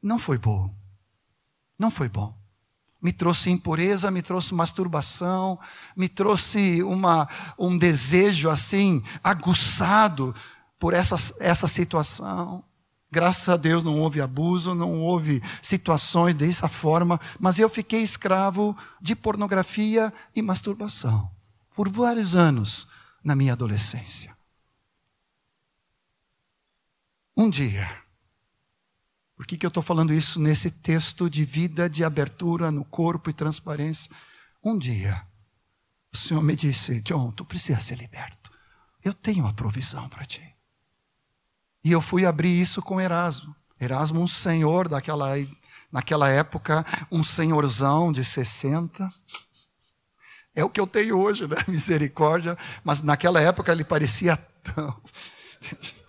Não 0.00 0.20
foi 0.20 0.38
bom. 0.38 0.72
Não 1.76 1.90
foi 1.90 2.08
bom 2.08 2.43
me 3.04 3.12
trouxe 3.12 3.50
impureza, 3.50 4.10
me 4.10 4.22
trouxe 4.22 4.54
masturbação, 4.54 5.58
me 5.94 6.08
trouxe 6.08 6.82
uma, 6.82 7.28
um 7.58 7.76
desejo 7.76 8.48
assim, 8.48 9.04
aguçado 9.22 10.34
por 10.78 10.94
essa, 10.94 11.16
essa 11.38 11.66
situação. 11.66 12.64
Graças 13.12 13.46
a 13.46 13.58
Deus 13.58 13.84
não 13.84 14.00
houve 14.00 14.22
abuso, 14.22 14.74
não 14.74 15.02
houve 15.02 15.42
situações 15.60 16.34
dessa 16.34 16.66
forma, 16.66 17.20
mas 17.38 17.58
eu 17.58 17.68
fiquei 17.68 18.02
escravo 18.02 18.74
de 19.02 19.14
pornografia 19.14 20.10
e 20.34 20.40
masturbação 20.40 21.30
por 21.76 21.90
vários 21.90 22.34
anos 22.34 22.88
na 23.22 23.36
minha 23.36 23.52
adolescência. 23.52 24.34
Um 27.36 27.50
dia, 27.50 27.86
por 29.36 29.46
que, 29.46 29.56
que 29.56 29.66
eu 29.66 29.68
estou 29.68 29.82
falando 29.82 30.12
isso 30.12 30.38
nesse 30.38 30.70
texto 30.70 31.28
de 31.28 31.44
vida, 31.44 31.90
de 31.90 32.04
abertura 32.04 32.70
no 32.70 32.84
corpo 32.84 33.30
e 33.30 33.32
transparência? 33.32 34.10
Um 34.64 34.78
dia, 34.78 35.26
o 36.12 36.16
Senhor 36.16 36.42
me 36.42 36.54
disse: 36.54 37.00
John, 37.00 37.32
tu 37.32 37.44
precisa 37.44 37.80
ser 37.80 37.98
liberto. 37.98 38.52
Eu 39.02 39.12
tenho 39.12 39.46
a 39.46 39.52
provisão 39.52 40.08
para 40.08 40.24
ti. 40.24 40.54
E 41.84 41.92
eu 41.92 42.00
fui 42.00 42.24
abrir 42.24 42.58
isso 42.58 42.80
com 42.80 43.00
Erasmo. 43.00 43.54
Erasmo, 43.78 44.20
um 44.20 44.28
senhor 44.28 44.88
daquela, 44.88 45.32
naquela 45.92 46.30
época, 46.30 46.86
um 47.12 47.22
senhorzão 47.22 48.10
de 48.10 48.24
60. 48.24 49.12
É 50.54 50.64
o 50.64 50.70
que 50.70 50.80
eu 50.80 50.86
tenho 50.86 51.18
hoje, 51.18 51.46
né? 51.46 51.56
Misericórdia. 51.68 52.56
Mas 52.82 53.02
naquela 53.02 53.40
época 53.40 53.72
ele 53.72 53.84
parecia 53.84 54.36
tão. 54.62 55.02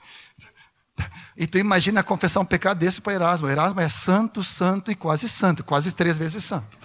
E 1.35 1.45
tu 1.45 1.57
imagina 1.57 2.03
confessar 2.03 2.39
um 2.39 2.45
pecado 2.45 2.77
desse 2.77 3.01
para 3.01 3.13
Erasmo. 3.13 3.49
Erasmo 3.49 3.81
é 3.81 3.89
santo, 3.89 4.43
santo 4.43 4.89
e 4.89 4.95
quase 4.95 5.27
santo, 5.27 5.63
quase 5.63 5.91
três 5.91 6.17
vezes 6.17 6.43
santo. 6.43 6.77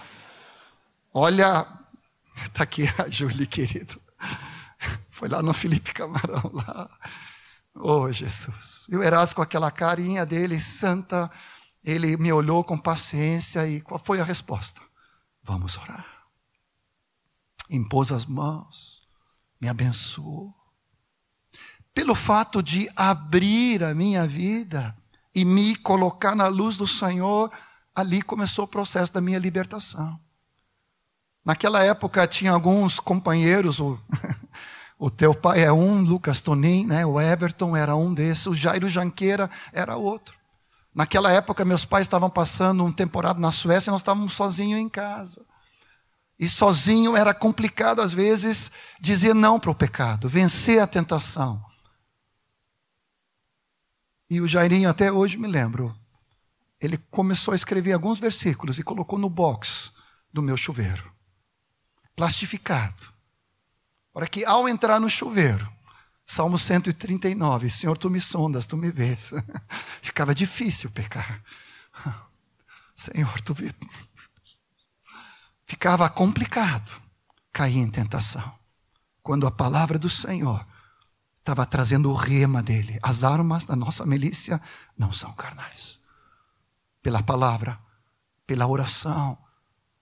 Olha, 1.15 1.67
está 2.47 2.65
aqui 2.65 2.85
a 2.99 3.09
Júlia, 3.09 3.47
querido. 3.47 4.01
Foi 5.11 5.29
lá 5.29 5.43
no 5.43 5.53
Felipe 5.53 5.93
Camarão, 5.93 6.51
lá. 6.53 6.91
Oh, 7.75 8.11
Jesus. 8.11 8.87
E 8.89 8.97
o 8.97 9.03
Erasmo 9.03 9.37
com 9.37 9.43
aquela 9.43 9.71
carinha 9.71 10.27
dele, 10.27 10.61
santa, 10.61 11.31
ele 11.85 12.17
me 12.17 12.33
olhou 12.33 12.65
com 12.65 12.77
paciência 12.77 13.67
e 13.69 13.81
qual 13.81 14.01
foi 14.03 14.21
a 14.21 14.25
resposta? 14.25 14.81
Vamos 15.43 15.79
orar. 15.79 16.07
Impôs 17.71 18.11
as 18.11 18.27
mãos, 18.27 19.03
me 19.61 19.69
abençoou. 19.69 20.60
Pelo 22.01 22.15
fato 22.15 22.63
de 22.63 22.91
abrir 22.97 23.85
a 23.85 23.95
minha 23.95 24.27
vida 24.27 24.97
e 25.35 25.45
me 25.45 25.77
colocar 25.77 26.35
na 26.35 26.49
luz 26.49 26.75
do 26.79 26.87
Senhor, 26.87 27.53
ali 27.95 28.23
começou 28.23 28.65
o 28.65 28.69
processo 28.69 29.13
da 29.13 29.21
minha 29.21 29.39
libertação. 29.39 30.19
Naquela 31.45 31.85
época 31.85 32.27
tinha 32.27 32.53
alguns 32.53 32.99
companheiros, 32.99 33.81
O 34.99 35.11
teu 35.11 35.35
pai 35.35 35.63
é 35.63 35.71
um, 35.71 36.01
Lucas 36.01 36.41
Tonin, 36.41 36.87
né? 36.87 37.05
o 37.05 37.21
Everton 37.21 37.77
era 37.77 37.95
um 37.95 38.15
desses, 38.15 38.47
o 38.47 38.55
Jairo 38.55 38.89
Janqueira 38.89 39.51
era 39.71 39.97
outro. 39.97 40.35
Naquela 40.95 41.31
época, 41.31 41.67
meus 41.67 41.85
pais 41.85 42.07
estavam 42.07 42.31
passando 42.31 42.83
um 42.83 42.91
temporada 42.91 43.39
na 43.39 43.51
Suécia 43.51 43.91
e 43.91 43.93
nós 43.93 44.01
estávamos 44.01 44.33
sozinhos 44.33 44.81
em 44.81 44.89
casa. 44.89 45.45
E 46.39 46.49
sozinho 46.49 47.15
era 47.15 47.35
complicado, 47.35 48.01
às 48.01 48.15
vezes, 48.15 48.71
dizer 48.99 49.35
não 49.35 49.61
para 49.61 49.71
o 49.71 49.75
pecado, 49.75 50.31
vencer 50.31 50.81
a 50.81 50.87
tentação. 50.87 51.69
E 54.31 54.41
o 54.41 54.47
Jairinho, 54.47 54.89
até 54.89 55.11
hoje 55.11 55.37
me 55.37 55.49
lembro, 55.49 55.95
ele 56.81 56.97
começou 57.11 57.53
a 57.53 57.57
escrever 57.57 57.93
alguns 57.93 58.19
versículos 58.19 58.79
e 58.79 58.83
colocou 58.85 59.19
no 59.19 59.29
box 59.29 59.93
do 60.33 60.41
meu 60.41 60.57
chuveiro, 60.57 61.13
plastificado 62.15 63.21
para 64.13 64.27
que 64.27 64.45
ao 64.45 64.69
entrar 64.69 65.01
no 65.01 65.09
chuveiro, 65.09 65.71
Salmo 66.25 66.59
139, 66.59 67.71
Senhor, 67.71 67.97
tu 67.97 68.11
me 68.11 68.21
sondas, 68.21 68.67
tu 68.67 68.77
me 68.77 68.91
vês. 68.91 69.31
Ficava 70.03 70.35
difícil 70.35 70.91
pecar. 70.91 71.43
Senhor, 72.95 73.41
tu 73.41 73.55
vês. 73.55 73.73
Ficava 75.67 76.09
complicado 76.09 77.01
cair 77.53 77.79
em 77.79 77.91
tentação. 77.91 78.53
Quando 79.23 79.47
a 79.47 79.51
palavra 79.51 79.99
do 79.99 80.11
Senhor 80.11 80.67
estava 81.41 81.67
trazendo 81.67 82.11
o 82.11 82.15
rema 82.15 82.63
dele. 82.63 82.99
As 83.03 83.25
armas 83.25 83.65
da 83.65 83.75
nossa 83.75 84.07
milícia 84.07 84.61
não 84.97 85.13
são 85.13 85.33
carnais. 85.33 85.99
Pela 87.03 87.23
palavra, 87.23 87.79
pela 88.47 88.67
oração, 88.67 89.37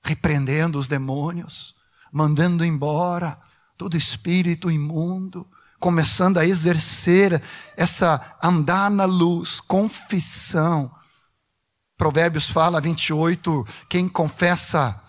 repreendendo 0.03 0.79
os 0.79 0.89
demônios, 0.89 1.75
mandando 2.13 2.65
embora 2.65 3.39
todo 3.77 3.97
espírito 3.97 4.71
imundo, 4.71 5.49
começando 5.79 6.39
a 6.39 6.47
exercer 6.47 7.41
essa 7.77 8.37
andar 8.43 8.91
na 8.91 9.05
luz, 9.05 9.61
confissão. 9.61 10.93
Provérbios 11.97 12.49
fala 12.49 12.81
28, 12.81 13.67
quem 13.89 14.09
confessa, 14.09 15.01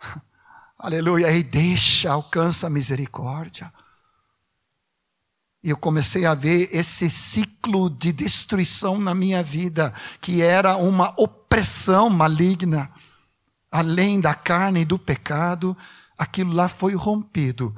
aleluia, 0.78 1.30
e 1.30 1.42
deixa, 1.42 2.10
alcança 2.10 2.66
a 2.66 2.70
misericórdia. 2.70 3.72
E 5.62 5.70
eu 5.70 5.76
comecei 5.76 6.24
a 6.24 6.34
ver 6.34 6.68
esse 6.72 7.10
ciclo 7.10 7.90
de 7.90 8.12
destruição 8.12 8.98
na 8.98 9.14
minha 9.14 9.42
vida, 9.42 9.92
que 10.20 10.40
era 10.40 10.76
uma 10.76 11.12
opressão 11.20 12.08
maligna, 12.08 12.90
além 13.70 14.20
da 14.20 14.34
carne 14.34 14.82
e 14.82 14.84
do 14.84 14.98
pecado, 14.98 15.76
aquilo 16.16 16.52
lá 16.52 16.68
foi 16.68 16.94
rompido 16.94 17.74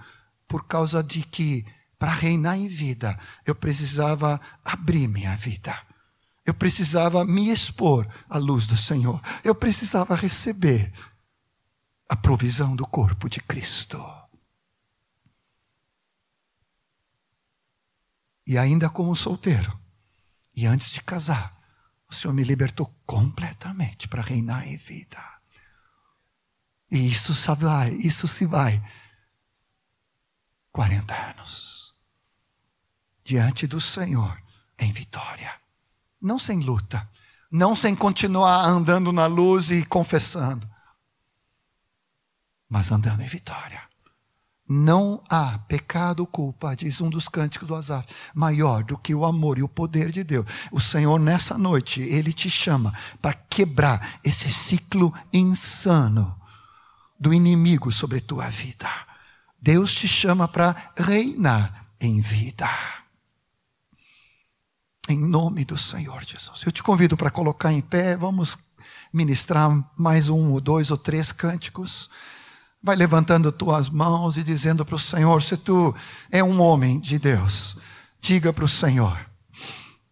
por 0.47 0.66
causa 0.66 1.03
de 1.03 1.23
que, 1.23 1.64
para 1.99 2.12
reinar 2.12 2.59
em 2.59 2.69
vida, 2.69 3.19
eu 3.47 3.55
precisava 3.55 4.40
abrir 4.64 5.09
minha 5.09 5.37
vida. 5.37 5.77
Eu 6.45 6.55
precisava 6.55 7.25
me 7.25 7.51
expor 7.51 8.07
à 8.29 8.37
luz 8.37 8.66
do 8.66 8.77
Senhor. 8.77 9.23
Eu 9.45 9.55
precisava 9.55 10.14
receber 10.14 10.93
a 12.09 12.16
provisão 12.16 12.75
do 12.75 12.87
corpo 12.87 13.29
de 13.29 13.40
Cristo. 13.40 14.03
E 18.51 18.59
ainda 18.59 18.91
como 18.91 19.15
solteiro, 19.15 19.81
e 20.53 20.67
antes 20.67 20.91
de 20.91 21.01
casar, 21.01 21.57
o 22.09 22.13
Senhor 22.13 22.35
me 22.35 22.43
libertou 22.43 22.93
completamente 23.07 24.09
para 24.09 24.23
reinar 24.23 24.67
em 24.67 24.77
vida. 24.77 25.23
E 26.91 27.09
isso, 27.09 27.33
sabe, 27.33 27.67
isso 28.05 28.27
se 28.27 28.45
vai 28.45 28.83
40 30.73 31.15
anos. 31.31 31.95
Diante 33.23 33.69
do 33.69 33.81
Senhor, 33.81 34.43
em 34.77 34.93
vitória. 34.93 35.55
Não 36.21 36.37
sem 36.37 36.59
luta. 36.59 37.09
Não 37.53 37.77
sem 37.77 37.95
continuar 37.95 38.65
andando 38.67 39.13
na 39.13 39.27
luz 39.27 39.71
e 39.71 39.87
confessando. 39.87 40.69
Mas 42.69 42.91
andando 42.91 43.23
em 43.23 43.29
vitória. 43.29 43.89
Não 44.72 45.20
há 45.28 45.59
pecado 45.66 46.20
ou 46.20 46.26
culpa, 46.28 46.76
diz 46.76 47.00
um 47.00 47.11
dos 47.11 47.26
cânticos 47.26 47.66
do 47.66 47.74
Azar, 47.74 48.06
maior 48.33 48.85
do 48.85 48.96
que 48.96 49.12
o 49.12 49.24
amor 49.24 49.59
e 49.59 49.64
o 49.64 49.68
poder 49.68 50.12
de 50.12 50.22
Deus. 50.22 50.46
O 50.70 50.78
Senhor, 50.80 51.18
nessa 51.18 51.59
noite, 51.59 52.00
Ele 52.00 52.33
te 52.33 52.48
chama 52.48 52.94
para 53.20 53.35
quebrar 53.35 54.20
esse 54.22 54.48
ciclo 54.48 55.12
insano 55.33 56.40
do 57.18 57.35
inimigo 57.35 57.90
sobre 57.90 58.20
tua 58.20 58.48
vida. 58.48 58.88
Deus 59.61 59.92
te 59.92 60.06
chama 60.06 60.46
para 60.46 60.92
reinar 60.96 61.87
em 62.00 62.20
vida. 62.20 62.68
Em 65.09 65.18
nome 65.18 65.64
do 65.64 65.76
Senhor 65.76 66.22
Jesus. 66.24 66.62
Eu 66.64 66.70
te 66.70 66.80
convido 66.80 67.16
para 67.16 67.28
colocar 67.28 67.72
em 67.72 67.80
pé, 67.80 68.16
vamos 68.16 68.56
ministrar 69.12 69.68
mais 69.98 70.28
um 70.28 70.52
ou 70.52 70.61
dois 70.61 70.92
ou 70.92 70.96
três 70.96 71.33
cânticos. 71.33 72.09
Vai 72.83 72.97
levantando 72.97 73.53
tuas 73.53 73.88
mãos 73.88 74.37
e 74.37 74.43
dizendo 74.43 74.85
para 74.85 74.95
o 74.95 74.99
Senhor: 74.99 75.43
se 75.43 75.57
tu 75.57 75.95
é 76.31 76.43
um 76.43 76.61
homem 76.61 76.99
de 76.99 77.19
Deus, 77.19 77.77
diga 78.21 78.53
para 78.53 78.64
o 78.64 78.69
Senhor, 78.69 79.19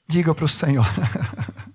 diga 0.08 0.34
para 0.34 0.44
o 0.44 0.48
Senhor. 0.48 0.86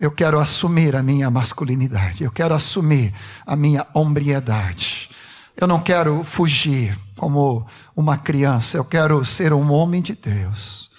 Eu 0.00 0.10
quero 0.10 0.40
assumir 0.40 0.96
a 0.96 1.02
minha 1.02 1.28
masculinidade, 1.28 2.24
eu 2.24 2.30
quero 2.30 2.54
assumir 2.54 3.12
a 3.44 3.54
minha 3.54 3.86
hombriedade. 3.92 5.10
Eu 5.54 5.66
não 5.66 5.78
quero 5.78 6.24
fugir 6.24 6.98
como 7.18 7.66
uma 7.94 8.16
criança, 8.16 8.78
eu 8.78 8.84
quero 8.84 9.22
ser 9.26 9.52
um 9.52 9.70
homem 9.70 10.00
de 10.00 10.14
Deus. 10.14 10.90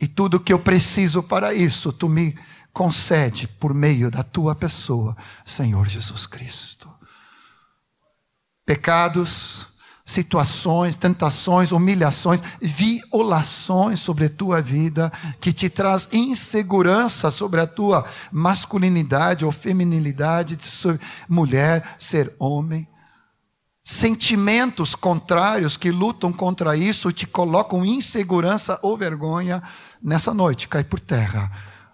E 0.00 0.08
tudo 0.08 0.40
que 0.40 0.52
eu 0.52 0.58
preciso 0.58 1.22
para 1.22 1.54
isso, 1.54 1.92
tu 1.92 2.08
me 2.08 2.36
concede 2.72 3.46
por 3.46 3.72
meio 3.72 4.10
da 4.10 4.24
tua 4.24 4.56
pessoa, 4.56 5.16
Senhor 5.44 5.88
Jesus 5.88 6.26
Cristo. 6.26 6.90
Pecados, 8.72 9.66
situações, 10.02 10.96
tentações, 10.96 11.72
humilhações, 11.72 12.42
violações 12.58 14.00
sobre 14.00 14.24
a 14.24 14.30
tua 14.30 14.62
vida, 14.62 15.12
que 15.38 15.52
te 15.52 15.68
traz 15.68 16.08
insegurança 16.10 17.30
sobre 17.30 17.60
a 17.60 17.66
tua 17.66 18.02
masculinidade 18.30 19.44
ou 19.44 19.52
feminilidade, 19.52 20.56
de 20.56 20.64
mulher, 21.28 21.96
ser 21.98 22.34
homem. 22.38 22.88
sentimentos 23.84 24.94
contrários 24.94 25.76
que 25.76 25.90
lutam 25.90 26.32
contra 26.32 26.74
isso 26.74 27.12
te 27.12 27.26
colocam 27.26 27.84
insegurança 27.84 28.78
ou 28.80 28.96
vergonha 28.96 29.62
nessa 30.02 30.32
noite, 30.32 30.66
cai 30.66 30.82
por 30.82 30.98
terra. 30.98 31.52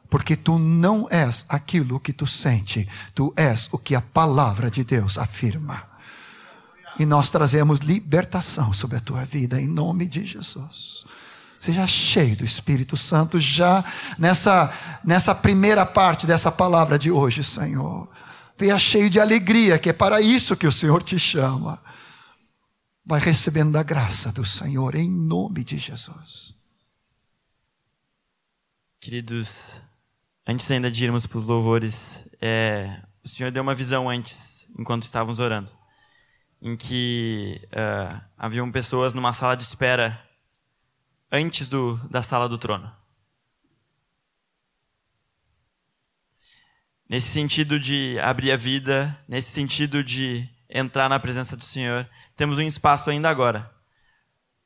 Porque 0.08 0.36
tu 0.36 0.60
não 0.60 1.08
és 1.10 1.44
aquilo 1.48 1.98
que 1.98 2.12
tu 2.12 2.24
sente, 2.24 2.88
tu 3.16 3.32
és 3.36 3.68
o 3.72 3.78
que 3.78 3.96
a 3.96 4.00
palavra 4.00 4.70
de 4.70 4.84
Deus 4.84 5.18
afirma. 5.18 5.87
E 6.98 7.06
nós 7.06 7.28
trazemos 7.28 7.78
libertação 7.78 8.72
sobre 8.72 8.96
a 8.96 9.00
tua 9.00 9.24
vida, 9.24 9.60
em 9.60 9.68
nome 9.68 10.06
de 10.06 10.24
Jesus. 10.24 11.04
Seja 11.60 11.86
cheio 11.86 12.36
do 12.36 12.44
Espírito 12.44 12.96
Santo 12.96 13.38
já 13.40 13.84
nessa, 14.18 14.72
nessa 15.04 15.34
primeira 15.34 15.84
parte 15.84 16.26
dessa 16.26 16.52
palavra 16.52 16.98
de 16.98 17.10
hoje, 17.10 17.42
Senhor. 17.42 18.08
Venha 18.56 18.78
cheio 18.78 19.08
de 19.08 19.20
alegria, 19.20 19.78
que 19.78 19.90
é 19.90 19.92
para 19.92 20.20
isso 20.20 20.56
que 20.56 20.66
o 20.66 20.72
Senhor 20.72 21.02
te 21.02 21.18
chama. 21.18 21.80
Vai 23.04 23.20
recebendo 23.20 23.76
a 23.76 23.82
graça 23.82 24.30
do 24.30 24.44
Senhor, 24.44 24.94
em 24.94 25.08
nome 25.08 25.64
de 25.64 25.78
Jesus. 25.78 26.54
Queridos, 29.00 29.80
antes 30.46 30.68
ainda 30.70 30.90
de 30.90 31.04
irmos 31.04 31.26
para 31.26 31.38
os 31.38 31.44
louvores, 31.44 32.24
é, 32.40 33.00
o 33.24 33.28
Senhor 33.28 33.50
deu 33.50 33.62
uma 33.62 33.74
visão 33.74 34.10
antes, 34.10 34.66
enquanto 34.76 35.04
estávamos 35.04 35.38
orando, 35.38 35.70
em 36.60 36.76
que 36.76 37.60
uh, 37.66 38.20
haviam 38.36 38.70
pessoas 38.70 39.14
numa 39.14 39.32
sala 39.32 39.56
de 39.56 39.62
espera 39.62 40.22
antes 41.30 41.68
do, 41.68 41.96
da 42.10 42.22
sala 42.22 42.48
do 42.48 42.58
trono. 42.58 42.92
Nesse 47.08 47.30
sentido 47.30 47.80
de 47.80 48.18
abrir 48.20 48.52
a 48.52 48.56
vida, 48.56 49.18
nesse 49.26 49.50
sentido 49.50 50.04
de 50.04 50.48
entrar 50.68 51.08
na 51.08 51.18
presença 51.18 51.56
do 51.56 51.64
Senhor, 51.64 52.08
temos 52.36 52.58
um 52.58 52.62
espaço 52.62 53.08
ainda 53.08 53.30
agora. 53.30 53.70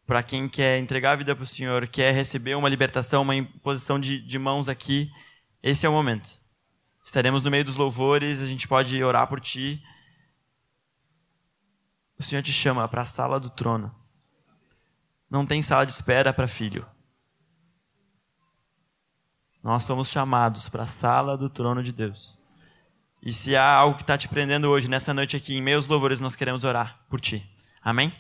Para 0.05 0.23
quem 0.23 0.49
quer 0.49 0.79
entregar 0.79 1.13
a 1.13 1.17
vida 1.17 1.37
para 1.37 1.45
o 1.45 1.47
Senhor, 1.47 1.87
quer 1.87 2.13
receber 2.13 2.57
uma 2.57 2.69
libertação, 2.69 3.23
uma 3.23 3.37
imposição 3.37 4.01
de, 4.01 4.21
de 4.21 4.39
mãos 4.39 4.69
aqui, 4.69 5.09
esse 5.63 5.87
é 5.87 5.89
o 5.89 5.93
momento. 5.93 6.29
Estaremos 7.05 7.43
no 7.43 7.51
meio 7.51 7.65
dos 7.65 7.77
louvores, 7.77 8.41
a 8.41 8.47
gente 8.47 8.67
pode 8.67 9.03
orar 9.03 9.29
por 9.29 9.41
ti. 9.41 9.83
O 12.23 12.25
Senhor 12.25 12.41
te 12.41 12.53
chama 12.53 12.87
para 12.87 13.03
a 13.03 13.05
sala 13.05 13.41
do 13.41 13.51
trono. 13.51 13.93
Não 15.29 15.45
tem 15.45 15.61
sala 15.61 15.85
de 15.85 15.91
espera 15.91 16.33
para 16.33 16.47
filho. 16.47 16.87
Nós 19.61 19.83
somos 19.83 20.09
chamados 20.09 20.69
para 20.69 20.85
a 20.85 20.87
sala 20.87 21.37
do 21.37 21.51
trono 21.51 21.83
de 21.83 21.91
Deus. 21.91 22.39
E 23.21 23.33
se 23.33 23.57
há 23.57 23.69
algo 23.69 23.97
que 23.97 24.05
está 24.05 24.17
te 24.17 24.29
prendendo 24.29 24.71
hoje, 24.71 24.89
nessa 24.89 25.13
noite 25.13 25.37
aqui, 25.37 25.57
em 25.57 25.61
meus 25.61 25.89
louvores, 25.89 26.21
nós 26.21 26.37
queremos 26.37 26.63
orar 26.63 27.01
por 27.09 27.21
ti. 27.21 27.45
Amém? 27.83 28.13